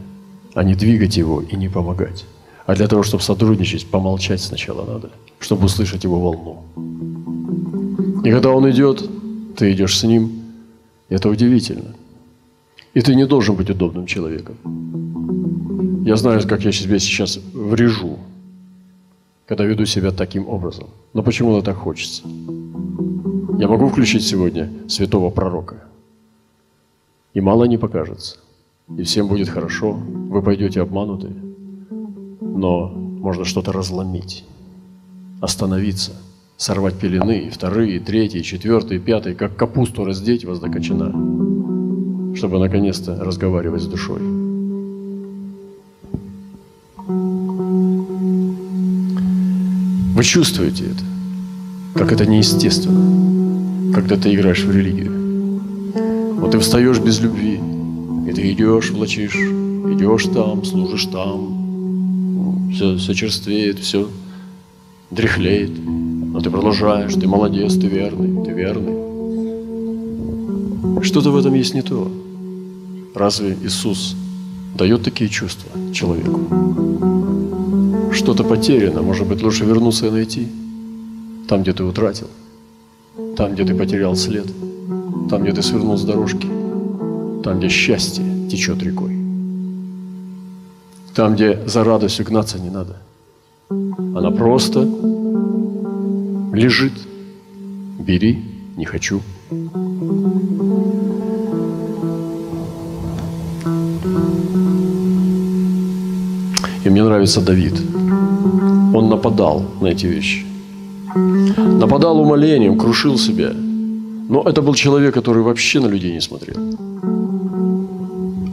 а 0.53 0.63
не 0.63 0.75
двигать 0.75 1.17
его 1.17 1.41
и 1.41 1.55
не 1.55 1.69
помогать. 1.69 2.25
А 2.65 2.75
для 2.75 2.87
того, 2.87 3.03
чтобы 3.03 3.23
сотрудничать, 3.23 3.87
помолчать 3.87 4.41
сначала 4.41 4.85
надо, 4.85 5.09
чтобы 5.39 5.65
услышать 5.65 6.03
его 6.03 6.19
волну. 6.19 6.63
И 8.23 8.31
когда 8.31 8.49
он 8.49 8.69
идет, 8.69 9.09
ты 9.55 9.71
идешь 9.71 9.97
с 9.97 10.03
ним, 10.03 10.31
это 11.09 11.29
удивительно. 11.29 11.95
И 12.93 13.01
ты 13.01 13.15
не 13.15 13.25
должен 13.25 13.55
быть 13.55 13.69
удобным 13.69 14.05
человеком. 14.05 14.55
Я 16.05 16.15
знаю, 16.15 16.41
как 16.47 16.65
я 16.65 16.71
себе 16.71 16.99
сейчас 16.99 17.39
врежу, 17.53 18.17
когда 19.47 19.63
веду 19.63 19.85
себя 19.85 20.11
таким 20.11 20.47
образом. 20.47 20.87
Но 21.13 21.23
почему-то 21.23 21.65
так 21.65 21.77
хочется. 21.77 22.23
Я 23.57 23.67
могу 23.67 23.87
включить 23.87 24.27
сегодня 24.27 24.69
святого 24.87 25.29
пророка. 25.29 25.83
И 27.33 27.41
мало 27.41 27.63
не 27.63 27.77
покажется. 27.77 28.37
И 28.97 29.03
всем 29.03 29.27
будет 29.27 29.49
хорошо. 29.49 29.93
Вы 29.93 30.41
пойдете 30.41 30.81
обманутые. 30.81 31.35
Но 32.41 32.89
можно 32.89 33.45
что-то 33.45 33.71
разломить, 33.71 34.45
остановиться, 35.41 36.11
сорвать 36.57 36.95
пелены, 36.95 37.39
и 37.47 37.49
вторые, 37.49 37.97
и 37.97 37.99
третьи, 37.99 38.39
и 38.39 38.43
четвертые, 38.43 38.99
и 38.99 39.03
пятые, 39.03 39.35
как 39.35 39.55
капусту 39.55 40.05
раздеть 40.05 40.45
вас 40.45 40.59
до 40.59 40.69
кочана, 40.69 41.09
чтобы 42.35 42.59
наконец-то 42.59 43.23
разговаривать 43.23 43.81
с 43.81 43.87
душой. 43.87 44.36
Вы 50.17 50.23
чувствуете 50.23 50.85
это, 50.85 51.03
как 51.93 52.11
это 52.11 52.25
неестественно, 52.25 53.93
когда 53.93 54.17
ты 54.17 54.33
играешь 54.33 54.63
в 54.63 54.71
религию. 54.75 55.11
Вот 56.39 56.49
ты 56.49 56.57
встаешь 56.57 56.97
без 56.97 57.19
любви, 57.19 57.59
и 58.27 58.33
ты 58.33 58.51
идешь, 58.51 58.89
влачишь, 58.89 59.35
идешь 59.35 60.23
там, 60.33 60.65
служишь 60.65 61.05
там, 61.05 62.71
все, 62.73 62.97
все 62.97 63.13
черствеет, 63.13 63.77
все 63.77 64.09
дряхлеет, 65.11 65.69
но 65.85 66.41
ты 66.41 66.49
продолжаешь, 66.49 67.13
ты 67.13 67.27
молодец, 67.27 67.75
ты 67.75 67.85
верный, 67.85 68.43
ты 68.43 68.53
верный. 68.53 68.95
Что-то 71.03 71.29
в 71.29 71.37
этом 71.37 71.53
есть 71.53 71.75
не 71.75 71.83
то. 71.83 72.11
Разве 73.13 73.55
Иисус 73.61 74.15
дает 74.75 75.03
такие 75.03 75.29
чувства 75.29 75.69
человеку? 75.93 77.16
Что-то 78.17 78.43
потеряно, 78.43 79.03
может 79.03 79.27
быть, 79.27 79.43
лучше 79.43 79.63
вернуться 79.63 80.07
и 80.07 80.09
найти. 80.09 80.47
Там, 81.47 81.61
где 81.61 81.71
ты 81.71 81.83
утратил, 81.83 82.27
там, 83.37 83.53
где 83.53 83.63
ты 83.63 83.75
потерял 83.75 84.15
след, 84.15 84.47
там, 85.29 85.43
где 85.43 85.53
ты 85.53 85.61
свернул 85.61 85.97
с 85.97 86.03
дорожки, 86.03 86.47
там, 87.43 87.59
где 87.59 87.69
счастье 87.69 88.25
течет 88.49 88.81
рекой, 88.81 89.15
там, 91.13 91.35
где 91.35 91.59
за 91.67 91.83
радостью 91.83 92.25
гнаться 92.25 92.59
не 92.59 92.71
надо. 92.71 92.97
Она 93.69 94.31
просто 94.31 94.81
лежит. 96.53 96.93
Бери, 97.99 98.43
не 98.75 98.85
хочу. 98.85 99.21
И 106.83 106.89
мне 106.89 107.03
нравится 107.03 107.41
Давид. 107.41 107.73
Он 108.97 109.09
нападал 109.09 109.61
на 109.81 109.87
эти 109.87 110.07
вещи. 110.07 110.45
Нападал 111.79 112.19
умолением, 112.19 112.77
крушил 112.77 113.17
себя. 113.17 113.51
Но 114.29 114.41
это 114.41 114.61
был 114.61 114.73
человек, 114.75 115.13
который 115.13 115.43
вообще 115.43 115.79
на 115.79 115.87
людей 115.87 116.13
не 116.13 116.21
смотрел. 116.21 116.57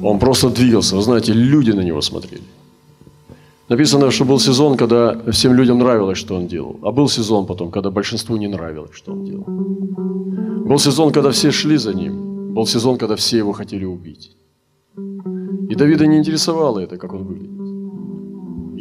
Он 0.03 0.19
просто 0.19 0.51
двигался. 0.51 0.97
Вы 0.97 1.03
знаете, 1.03 1.33
люди 1.33 1.73
на 1.73 1.83
него 1.83 2.03
смотрели. 2.03 2.43
Написано, 3.71 4.11
что 4.11 4.25
был 4.25 4.39
сезон, 4.39 4.77
когда 4.77 5.15
всем 5.33 5.55
людям 5.55 5.79
нравилось, 5.79 6.19
что 6.19 6.35
он 6.35 6.47
делал. 6.47 6.77
А 6.83 6.93
был 6.93 7.09
сезон 7.09 7.47
потом, 7.47 7.71
когда 7.71 7.91
большинству 7.91 8.37
не 8.37 8.49
нравилось, 8.49 8.95
что 8.95 9.13
он 9.13 9.25
делал. 9.25 9.47
Был 10.69 10.79
сезон, 10.79 11.11
когда 11.11 11.31
все 11.31 11.51
шли 11.53 11.79
за 11.79 11.95
ним. 11.95 12.55
Был 12.55 12.67
сезон, 12.67 12.99
когда 12.99 13.15
все 13.15 13.39
его 13.39 13.53
хотели 13.53 13.87
убить. 13.87 14.37
И 15.71 15.75
Давида 15.75 16.07
не 16.07 16.19
интересовало 16.19 16.81
это, 16.81 16.99
как 16.99 17.15
он 17.15 17.25
выглядит. 17.25 17.54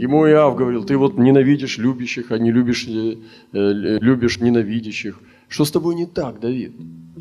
Ему 0.04 0.28
Иав 0.28 0.58
говорил, 0.58 0.84
ты 0.84 0.98
вот 0.98 1.18
ненавидишь 1.18 1.78
любящих, 1.78 2.32
а 2.32 2.38
не 2.38 2.52
любишь, 2.52 2.86
э, 2.90 3.16
э, 3.54 4.00
любишь 4.02 4.42
ненавидящих. 4.42 5.18
Что 5.48 5.64
с 5.64 5.72
тобой 5.72 5.96
не 5.96 6.06
так, 6.06 6.42
Давид? 6.42 6.74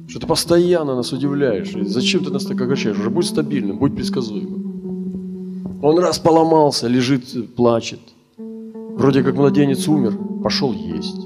Что 0.08 0.18
ты 0.18 0.26
постоянно 0.26 0.96
нас 0.96 1.12
удивляешь. 1.12 1.70
Зачем 1.86 2.24
ты 2.24 2.32
нас 2.32 2.44
так 2.44 2.60
огорчаешь? 2.60 2.98
Уже 2.98 3.08
будь 3.08 3.26
стабильным, 3.26 3.78
будь 3.78 3.94
предсказуемым. 3.94 5.78
Он 5.80 5.98
раз 6.00 6.18
поломался, 6.18 6.88
лежит, 6.88 7.54
плачет. 7.54 8.00
Вроде 8.36 9.22
как 9.22 9.36
младенец 9.36 9.86
умер, 9.86 10.18
пошел 10.42 10.72
есть. 10.72 11.20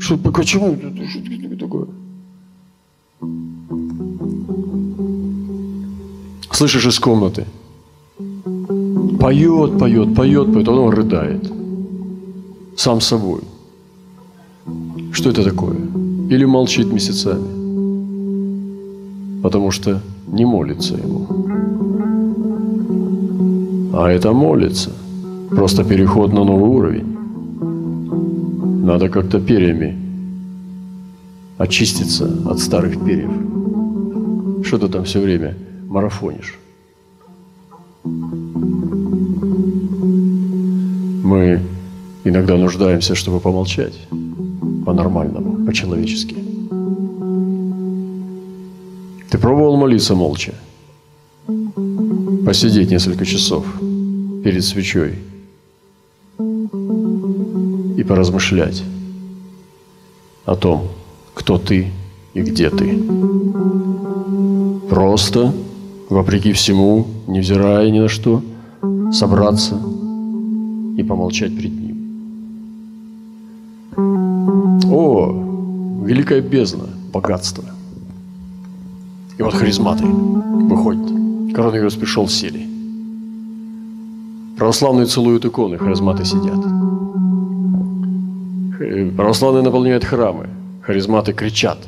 Что, 0.00 0.16
почему? 0.16 0.76
Что 1.08 1.56
такое? 1.56 1.86
Слышишь 6.50 6.86
из 6.86 6.98
комнаты. 6.98 7.46
Поет, 9.24 9.78
поет, 9.78 10.14
поет, 10.14 10.52
поет, 10.52 10.68
он 10.68 10.92
рыдает. 10.92 11.50
Сам 12.76 13.00
собой. 13.00 13.40
Что 15.12 15.30
это 15.30 15.42
такое? 15.42 15.78
Или 16.28 16.44
молчит 16.44 16.92
месяцами. 16.92 17.42
Потому 19.42 19.70
что 19.70 20.02
не 20.28 20.44
молится 20.44 20.94
ему. 20.96 21.26
А 23.94 24.10
это 24.10 24.32
молится. 24.34 24.90
Просто 25.48 25.84
переход 25.84 26.32
на 26.34 26.44
новый 26.44 26.68
уровень. 26.68 27.16
Надо 28.84 29.08
как-то 29.08 29.40
перьями 29.40 29.96
очиститься 31.56 32.28
от 32.44 32.58
старых 32.58 33.02
перьев. 33.06 33.30
Что 34.66 34.78
ты 34.78 34.88
там 34.88 35.04
все 35.04 35.20
время 35.20 35.54
марафонишь? 35.88 36.58
Мы 41.24 41.58
иногда 42.24 42.58
нуждаемся, 42.58 43.14
чтобы 43.14 43.40
помолчать 43.40 43.94
по-нормальному, 44.84 45.64
по-человечески. 45.64 46.36
Ты 49.30 49.38
пробовал 49.38 49.78
молиться 49.78 50.14
молча? 50.14 50.52
Посидеть 52.44 52.90
несколько 52.90 53.24
часов 53.24 53.64
перед 54.44 54.62
свечой 54.62 55.14
и 57.96 58.04
поразмышлять, 58.06 58.82
о 60.44 60.56
том, 60.56 60.88
кто 61.32 61.56
ты 61.56 61.90
и 62.34 62.42
где 62.42 62.68
ты. 62.68 63.02
Просто, 64.90 65.54
вопреки 66.10 66.52
всему, 66.52 67.06
невзирая 67.26 67.90
ни 67.90 68.00
на 68.00 68.08
что, 68.08 68.42
собраться 69.10 69.80
и 70.96 71.02
помолчать 71.02 71.56
перед 71.56 71.72
Ним. 71.72 71.94
О, 74.90 76.04
великая 76.04 76.40
бездна, 76.40 76.88
богатство. 77.12 77.64
И 79.38 79.42
вот 79.42 79.54
харизматы 79.54 80.04
выходят. 80.04 81.54
Коронавирус 81.54 81.94
пришел, 81.94 82.28
сели. 82.28 82.68
Православные 84.56 85.06
целуют 85.06 85.44
иконы, 85.44 85.78
харизматы 85.78 86.24
сидят. 86.24 86.64
Православные 89.16 89.62
наполняют 89.62 90.04
храмы, 90.04 90.48
харизматы 90.82 91.32
кричат, 91.32 91.78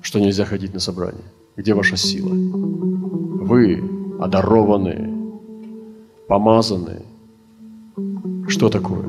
что 0.00 0.18
нельзя 0.20 0.44
ходить 0.44 0.74
на 0.74 0.80
собрание. 0.80 1.24
Где 1.56 1.74
ваша 1.74 1.96
сила? 1.96 2.30
Вы 2.32 3.82
одарованные, 4.20 5.10
помазанные. 6.28 7.02
Что 8.50 8.68
такое? 8.68 9.04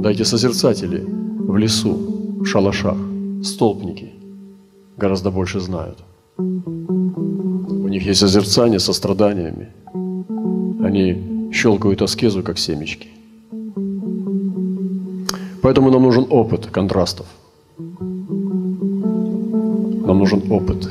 Дайте 0.00 0.24
созерцатели 0.24 1.04
в 1.48 1.56
лесу, 1.56 1.96
в 2.40 2.44
шалашах, 2.44 2.96
столпники 3.44 4.10
гораздо 4.96 5.30
больше 5.30 5.60
знают. 5.60 5.98
У 6.38 7.88
них 7.88 8.04
есть 8.06 8.20
созерцание 8.20 8.80
со 8.80 8.92
страданиями. 8.92 9.68
Они 10.84 11.50
щелкают 11.52 12.02
аскезу, 12.02 12.42
как 12.42 12.58
семечки. 12.58 13.06
Поэтому 15.62 15.90
нам 15.90 16.02
нужен 16.02 16.26
опыт 16.28 16.66
контрастов. 16.66 17.26
Нам 20.06 20.18
нужен 20.18 20.42
опыт. 20.50 20.90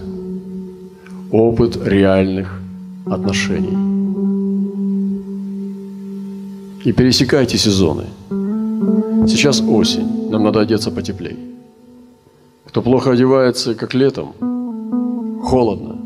Опыт 1.32 1.78
реальных 1.86 2.62
отношений. 3.06 3.89
И 6.86 6.94
пересекайте 6.94 7.58
сезоны. 7.58 8.06
Сейчас 9.28 9.62
осень, 9.62 10.30
нам 10.30 10.44
надо 10.44 10.62
одеться 10.62 10.92
потеплей. 10.92 11.38
Кто 12.66 12.82
плохо 12.82 13.12
одевается, 13.12 13.76
как 13.76 13.94
летом, 13.94 14.34
холодно, 15.44 15.98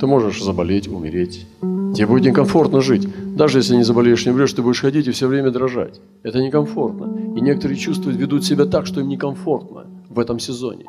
ты 0.00 0.06
можешь 0.06 0.42
заболеть, 0.42 0.88
умереть. 0.88 1.46
Тебе 1.94 2.06
будет 2.06 2.24
некомфортно 2.24 2.80
жить. 2.80 3.06
Даже 3.36 3.58
если 3.58 3.76
не 3.76 3.84
заболеешь, 3.84 4.24
не 4.24 4.32
умрешь, 4.32 4.52
ты 4.52 4.62
будешь 4.62 4.80
ходить 4.80 5.06
и 5.06 5.10
все 5.10 5.26
время 5.26 5.50
дрожать. 5.50 6.00
Это 6.22 6.40
некомфортно. 6.40 7.36
И 7.36 7.40
некоторые 7.40 7.78
чувствуют, 7.78 8.18
ведут 8.18 8.44
себя 8.44 8.64
так, 8.64 8.86
что 8.86 9.00
им 9.00 9.08
некомфортно 9.08 9.86
в 10.08 10.18
этом 10.18 10.38
сезоне. 10.38 10.86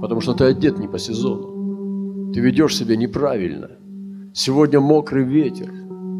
Потому 0.00 0.20
что 0.20 0.32
ты 0.32 0.44
одет 0.44 0.78
не 0.78 0.88
по 0.88 0.98
сезону. 0.98 2.32
Ты 2.32 2.40
ведешь 2.40 2.76
себя 2.76 2.96
неправильно. 2.96 3.70
Сегодня 4.34 4.80
мокрый 4.80 5.24
ветер. 5.24 5.70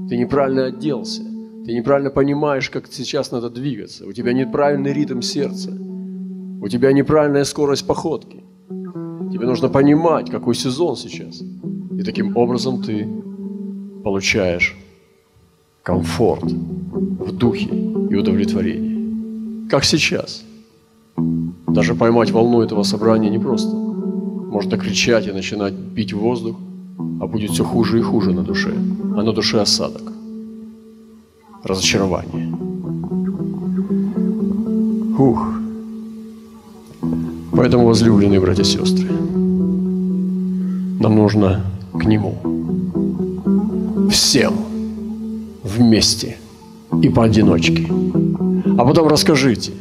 Ты 0.09 0.17
неправильно 0.19 0.67
оделся. 0.67 1.23
Ты 1.65 1.73
неправильно 1.73 2.11
понимаешь, 2.11 2.69
как 2.69 2.93
сейчас 2.93 3.33
надо 3.33 3.49
двигаться. 3.49 4.07
У 4.07 4.13
тебя 4.13 4.35
неправильный 4.35 4.93
ритм 4.93 5.23
сердца. 5.23 5.71
У 5.71 6.69
тебя 6.69 6.93
неправильная 6.93 7.45
скорость 7.45 7.87
походки. 7.87 8.45
Тебе 9.33 9.47
нужно 9.47 9.69
понимать, 9.69 10.31
какой 10.31 10.55
сезон 10.55 10.97
сейчас. 10.97 11.43
И 11.99 12.03
таким 12.03 12.37
образом 12.37 12.83
ты 12.83 13.09
получаешь 14.05 14.77
комфорт 15.83 16.53
в 16.53 17.33
духе 17.33 17.71
и 18.11 18.15
удовлетворение. 18.15 19.69
Как 19.71 19.85
сейчас. 19.85 20.45
Даже 21.67 21.95
поймать 21.95 22.31
волну 22.31 22.61
этого 22.61 22.83
собрания 22.83 23.31
непросто. 23.31 23.75
Можно 23.75 24.77
кричать 24.77 25.27
и 25.27 25.33
начинать 25.33 25.73
бить 25.73 26.13
воздух, 26.13 26.57
а 27.21 27.27
будет 27.27 27.51
все 27.51 27.65
хуже 27.65 27.99
и 27.99 28.03
хуже 28.03 28.33
на 28.33 28.43
душе. 28.43 28.73
А 29.17 29.23
на 29.23 29.33
душе 29.33 29.61
осадок. 29.61 30.14
Разочарование. 31.65 32.55
Ух. 35.19 35.49
Поэтому, 37.53 37.87
возлюбленные 37.87 38.41
братья 38.41 38.63
и 38.63 38.67
сестры, 38.67 39.09
нам 41.01 41.17
нужно 41.17 41.65
к 41.93 42.05
Нему 42.05 42.37
всем 44.11 44.55
вместе 45.63 46.37
и 47.03 47.09
поодиночке. 47.09 47.87
А 48.79 48.85
потом 48.85 49.09
расскажите, 49.09 49.73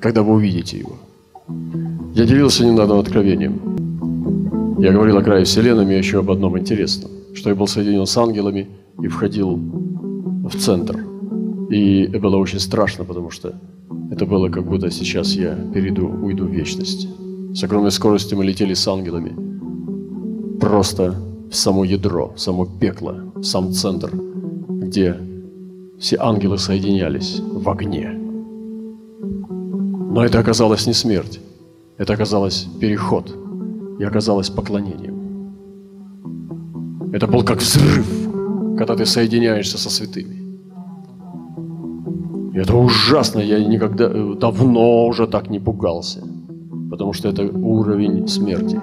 когда 0.00 0.22
вы 0.22 0.34
увидите 0.34 0.78
его. 0.78 0.96
Я 2.14 2.24
делился 2.24 2.64
недавно 2.64 2.98
откровением. 2.98 4.78
Я 4.78 4.92
говорил 4.92 5.18
о 5.18 5.22
крае 5.22 5.44
Вселенной 5.44 5.94
и 5.94 5.98
еще 5.98 6.20
об 6.20 6.30
одном 6.30 6.58
интересном, 6.58 7.10
что 7.34 7.50
я 7.50 7.56
был 7.56 7.66
соединен 7.66 8.06
с 8.06 8.16
ангелами 8.16 8.68
и 9.02 9.08
входил 9.08 9.56
в 9.56 10.56
центр. 10.58 11.07
И 11.70 12.06
было 12.06 12.36
очень 12.36 12.60
страшно, 12.60 13.04
потому 13.04 13.30
что 13.30 13.54
это 14.10 14.24
было 14.24 14.48
как 14.48 14.64
будто 14.64 14.90
сейчас 14.90 15.34
я 15.34 15.54
перейду, 15.74 16.08
уйду 16.08 16.46
в 16.46 16.50
вечность. 16.50 17.08
С 17.54 17.62
огромной 17.64 17.90
скоростью 17.90 18.38
мы 18.38 18.44
летели 18.44 18.74
с 18.74 18.88
ангелами. 18.88 20.58
Просто 20.58 21.14
в 21.50 21.54
само 21.54 21.84
ядро, 21.84 22.32
в 22.34 22.40
само 22.40 22.66
пекло, 22.66 23.32
в 23.34 23.42
сам 23.42 23.72
центр, 23.72 24.10
где 24.68 25.16
все 25.98 26.16
ангелы 26.20 26.58
соединялись 26.58 27.40
в 27.40 27.68
огне. 27.68 28.14
Но 30.10 30.24
это 30.24 30.38
оказалось 30.38 30.86
не 30.86 30.94
смерть, 30.94 31.40
это 31.98 32.14
оказалось 32.14 32.66
переход 32.80 33.34
и 33.98 34.04
оказалось 34.04 34.50
поклонением. 34.50 35.18
Это 37.12 37.26
был 37.26 37.42
как 37.44 37.58
взрыв, 37.58 38.06
когда 38.78 38.96
ты 38.96 39.06
соединяешься 39.06 39.78
со 39.78 39.90
святыми. 39.90 40.37
Это 42.58 42.76
ужасно, 42.76 43.38
я 43.40 43.64
никогда, 43.64 44.08
давно 44.34 45.06
уже 45.06 45.26
так 45.28 45.50
не 45.50 45.60
пугался, 45.60 46.24
потому 46.90 47.12
что 47.12 47.28
это 47.28 47.42
уровень 47.42 48.26
смерти. 48.26 48.80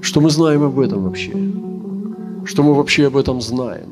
Что 0.00 0.20
мы 0.20 0.30
знаем 0.30 0.62
об 0.64 0.80
этом 0.80 1.04
вообще? 1.04 1.32
Что 2.44 2.62
мы 2.64 2.74
вообще 2.74 3.06
об 3.06 3.16
этом 3.16 3.40
знаем? 3.40 3.86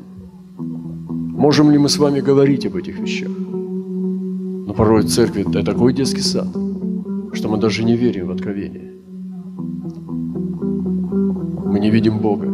Можем 0.57 1.71
ли 1.71 1.77
мы 1.77 1.87
с 1.87 1.97
вами 1.97 2.19
говорить 2.19 2.65
об 2.65 2.75
этих 2.75 2.99
вещах? 2.99 3.31
Но 4.67 4.73
порой 4.73 5.01
в 5.01 5.07
церкви 5.07 5.45
это 5.49 5.63
такой 5.63 5.93
детский 5.93 6.21
сад, 6.21 6.47
что 7.33 7.47
мы 7.47 7.57
даже 7.57 7.85
не 7.85 7.95
верим 7.95 8.27
в 8.27 8.31
откровение. 8.31 8.91
Мы 11.65 11.79
не 11.79 11.91
видим 11.91 12.19
Бога, 12.19 12.47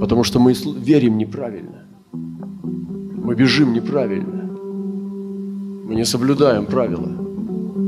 потому 0.00 0.24
что 0.24 0.38
мы 0.38 0.52
верим 0.84 1.16
неправильно. 1.16 1.89
Мы 3.30 3.36
бежим 3.36 3.72
неправильно. 3.72 4.42
Мы 5.86 5.94
не 5.94 6.04
соблюдаем 6.04 6.66
правила 6.66 7.08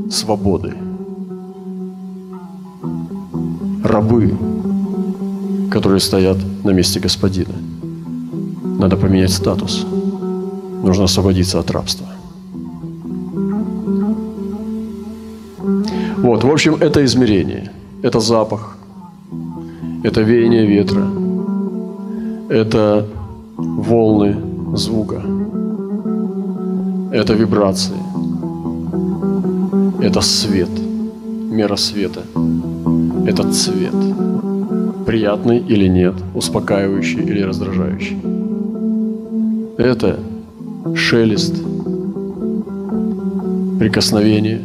свободы. 0.09 0.73
Рабы 3.83 4.37
которые 5.69 5.99
стоят 5.99 6.37
на 6.63 6.69
месте 6.69 7.01
Господина. 7.01 7.55
Надо 8.79 8.95
поменять 8.95 9.31
статус. 9.31 9.85
Нужно 10.83 11.03
освободиться 11.03 11.59
от 11.59 11.71
рабства. 11.71 12.07
Вот, 16.19 16.43
в 16.43 16.49
общем, 16.49 16.75
это 16.75 17.03
измерение. 17.03 17.69
Это 18.01 18.21
запах. 18.21 18.77
Это 20.03 20.21
веяние 20.21 20.65
ветра. 20.65 21.05
Это 22.49 23.05
волны 23.57 24.52
звука. 24.77 25.21
Это 27.11 27.33
вибрации. 27.33 27.95
Это 30.01 30.21
свет. 30.21 30.69
Мера 31.49 31.75
света. 31.75 32.21
Это 33.25 33.51
цвет 33.51 33.93
приятный 35.03 35.59
или 35.59 35.87
нет, 35.87 36.15
успокаивающий 36.33 37.21
или 37.21 37.41
раздражающий. 37.41 38.17
Это 39.77 40.19
шелест, 40.95 41.55
прикосновение. 43.79 44.61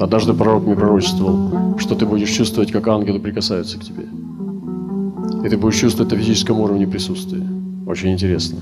Однажды 0.00 0.32
пророк 0.32 0.64
мне 0.64 0.74
пророчествовал, 0.74 1.78
что 1.78 1.94
ты 1.94 2.06
будешь 2.06 2.30
чувствовать, 2.30 2.72
как 2.72 2.88
ангелы 2.88 3.20
прикасаются 3.20 3.78
к 3.78 3.84
тебе. 3.84 4.06
И 5.44 5.48
ты 5.48 5.56
будешь 5.56 5.76
чувствовать 5.76 6.12
на 6.12 6.18
физическом 6.18 6.60
уровне 6.60 6.86
присутствия. 6.86 7.46
Очень 7.86 8.12
интересно. 8.12 8.60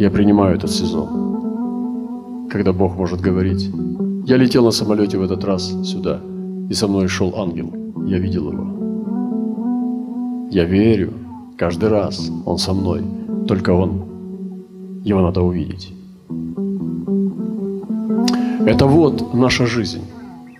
Я 0.00 0.10
принимаю 0.10 0.56
этот 0.56 0.70
сезон, 0.70 2.48
когда 2.50 2.72
Бог 2.72 2.96
может 2.96 3.20
говорить. 3.20 3.70
Я 4.24 4.38
летел 4.38 4.64
на 4.64 4.70
самолете 4.70 5.18
в 5.18 5.22
этот 5.22 5.44
раз 5.44 5.74
сюда, 5.84 6.20
и 6.70 6.74
со 6.74 6.88
мной 6.88 7.06
шел 7.06 7.34
ангел. 7.36 7.70
Я 8.06 8.18
видел 8.18 8.50
его. 8.50 8.64
Я 10.50 10.64
верю, 10.64 11.12
каждый 11.58 11.90
раз 11.90 12.32
Он 12.46 12.56
со 12.56 12.72
мной, 12.72 13.02
только 13.46 13.74
Он, 13.74 14.00
Его 15.04 15.20
надо 15.20 15.42
увидеть. 15.42 15.92
Это 18.66 18.86
вот 18.86 19.34
наша 19.34 19.66
жизнь. 19.66 20.04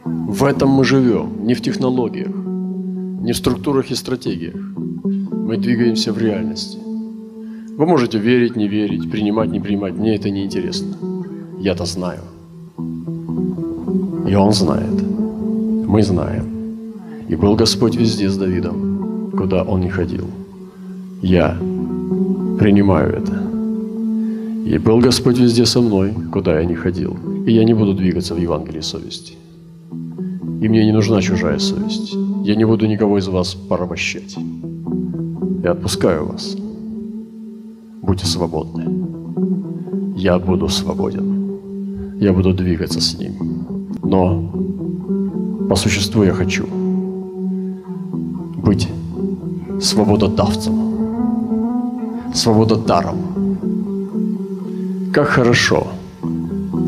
В 0.05 0.45
этом 0.45 0.68
мы 0.68 0.84
живем, 0.84 1.47
не 1.47 1.55
в 1.55 1.62
технологиях, 1.62 2.36
не 3.24 3.32
в 3.32 3.36
структурах 3.36 3.91
и 3.91 3.95
стратегиях. 3.95 4.61
Мы 5.47 5.57
двигаемся 5.57 6.12
в 6.12 6.18
реальности. 6.18 6.80
Вы 7.81 7.87
можете 7.87 8.18
верить, 8.18 8.57
не 8.57 8.68
верить, 8.68 9.11
принимать, 9.11 9.51
не 9.51 9.59
принимать. 9.59 9.95
Мне 9.95 10.14
это 10.14 10.28
не 10.28 10.45
интересно. 10.45 10.95
Я-то 11.59 11.87
знаю. 11.87 12.20
И 14.28 14.35
он 14.35 14.53
знает. 14.53 15.03
Мы 15.89 16.03
знаем. 16.03 16.45
И 17.31 17.37
был 17.37 17.57
Господь 17.57 17.97
везде 17.97 18.28
с 18.28 18.37
Давидом, 18.37 19.31
куда 19.35 19.62
он 19.62 19.81
не 19.81 19.89
ходил. 19.89 20.26
Я 21.22 21.57
принимаю 22.59 23.14
это. 23.14 23.33
И 24.66 24.76
был 24.76 24.99
Господь 24.99 25.39
везде 25.39 25.64
со 25.64 25.81
мной, 25.81 26.12
куда 26.31 26.61
я 26.61 26.66
не 26.66 26.74
ходил. 26.74 27.16
И 27.47 27.53
я 27.53 27.64
не 27.64 27.72
буду 27.72 27.95
двигаться 27.95 28.35
в 28.35 28.39
Евангелии 28.39 28.83
совести. 28.83 29.33
И 30.61 30.68
мне 30.68 30.85
не 30.85 30.93
нужна 30.93 31.22
чужая 31.22 31.59
совесть. 31.59 32.14
Я 32.45 32.57
не 32.57 32.66
буду 32.66 32.87
никого 32.87 33.16
из 33.16 33.28
вас 33.28 33.55
порабощать. 33.55 34.37
Я 35.64 35.70
отпускаю 35.72 36.26
вас. 36.26 36.57
Будьте 38.03 38.26
свободны. 38.26 38.84
Я 40.16 40.38
буду 40.38 40.68
свободен. 40.68 42.18
Я 42.20 42.32
буду 42.32 42.53
двигаться 42.53 43.01
с 43.01 43.18
ним. 43.18 43.32
Но 44.03 44.53
по 45.68 45.76
существу 45.76 46.24
я 46.24 46.32
хочу 46.32 46.66
быть 48.57 48.88
свобододавцем, 49.80 50.74
свобододаром. 52.34 53.16
Как 55.12 55.28
хорошо, 55.28 55.86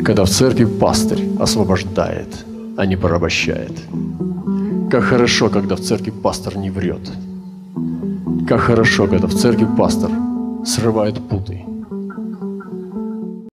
когда 0.05 0.25
в 0.25 0.31
церкви 0.31 0.65
пастырь 0.65 1.29
освобождает, 1.39 2.47
а 2.77 2.87
не 2.87 2.97
порабощает. 2.97 3.73
Как 4.91 5.05
хорошо, 5.05 5.49
когда 5.49 5.75
в 5.75 5.81
церкви 5.81 6.11
пастор 6.11 6.57
не 6.57 6.71
врет. 6.71 7.13
Как 8.49 8.61
хорошо, 8.61 9.07
когда 9.07 9.27
в 9.27 9.35
церкви 9.35 9.67
пастор 9.79 10.11
срывает 10.65 11.17
путы 11.29 11.65